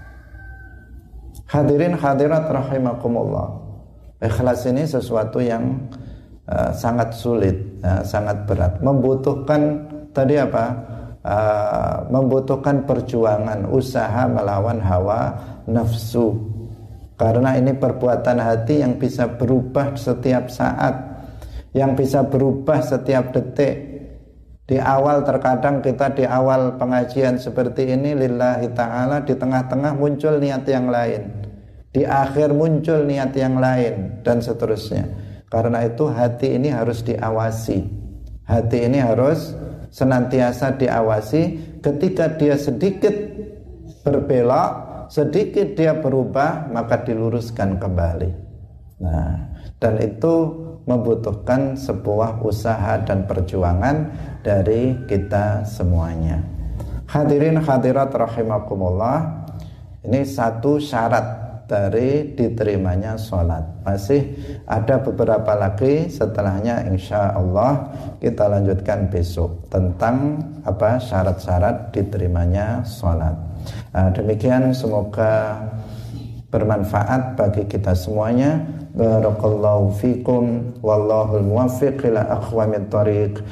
Hadirin 1.45 1.93
hadirat 1.93 2.49
rahimakumullah. 2.49 3.61
Ikhlas 4.23 4.65
ini 4.65 4.87
sesuatu 4.87 5.37
yang 5.37 5.91
uh, 6.47 6.71
sangat 6.73 7.13
sulit, 7.13 7.57
uh, 7.85 8.01
sangat 8.01 8.47
berat, 8.49 8.79
membutuhkan 8.81 9.61
tadi 10.15 10.39
apa? 10.39 10.65
Uh, 11.21 12.09
membutuhkan 12.09 12.81
perjuangan, 12.89 13.69
usaha 13.69 14.25
melawan 14.25 14.81
hawa 14.81 15.37
nafsu. 15.69 16.33
Karena 17.19 17.53
ini 17.53 17.77
perbuatan 17.77 18.41
hati 18.41 18.81
yang 18.81 18.97
bisa 18.97 19.29
berubah 19.29 19.93
setiap 19.93 20.49
saat, 20.49 21.10
yang 21.71 21.95
bisa 21.95 22.27
berubah 22.27 22.83
setiap 22.83 23.31
detik. 23.35 23.89
Di 24.67 24.79
awal 24.79 25.27
terkadang 25.27 25.83
kita 25.83 26.15
di 26.15 26.23
awal 26.23 26.79
pengajian 26.79 27.35
seperti 27.35 27.91
ini 27.91 28.15
lillahi 28.15 28.71
ta'ala 28.71 29.19
di 29.27 29.35
tengah-tengah 29.35 29.99
muncul 29.99 30.39
niat 30.39 30.63
yang 30.67 30.87
lain. 30.87 31.27
Di 31.91 32.07
akhir 32.07 32.55
muncul 32.55 33.03
niat 33.03 33.35
yang 33.35 33.59
lain 33.59 34.23
dan 34.23 34.39
seterusnya. 34.39 35.11
Karena 35.51 35.83
itu 35.83 36.07
hati 36.07 36.55
ini 36.55 36.71
harus 36.71 37.03
diawasi. 37.03 37.83
Hati 38.47 38.87
ini 38.87 39.03
harus 39.03 39.51
senantiasa 39.91 40.79
diawasi 40.79 41.41
ketika 41.83 42.31
dia 42.39 42.55
sedikit 42.55 43.11
berbelok, 44.07 44.71
sedikit 45.11 45.75
dia 45.75 45.99
berubah, 45.99 46.71
maka 46.71 47.03
diluruskan 47.03 47.75
kembali. 47.75 48.31
Nah, 49.03 49.51
dan 49.83 49.99
itu 49.99 50.33
membutuhkan 50.85 51.77
sebuah 51.77 52.41
usaha 52.41 53.01
dan 53.01 53.25
perjuangan 53.29 54.09
dari 54.41 54.97
kita 55.05 55.65
semuanya. 55.65 56.41
Hadirin 57.09 57.59
hadirat 57.59 58.09
rahimakumullah. 58.15 59.43
Ini 60.01 60.25
satu 60.25 60.81
syarat 60.81 61.41
dari 61.71 62.35
diterimanya 62.35 63.15
sholat 63.15 63.63
masih 63.87 64.35
ada 64.67 64.99
beberapa 64.99 65.55
lagi 65.55 66.11
setelahnya 66.11 66.83
insya 66.91 67.31
Allah 67.31 67.87
kita 68.19 68.51
lanjutkan 68.51 69.07
besok 69.07 69.71
tentang 69.71 70.43
apa 70.67 70.99
syarat-syarat 70.99 71.95
diterimanya 71.95 72.83
sholat 72.83 73.39
nah, 73.95 74.11
demikian 74.11 74.75
semoga 74.75 75.63
bermanfaat 76.51 77.39
bagi 77.39 77.63
kita 77.71 77.95
semuanya 77.95 78.67
بارك 78.95 79.43
الله 79.45 79.89
فيكم 79.89 80.61
والله 80.83 81.37
الموفق 81.37 81.97
إلى 82.05 82.19
أقوم 82.19 82.73
الطريق. 82.73 83.43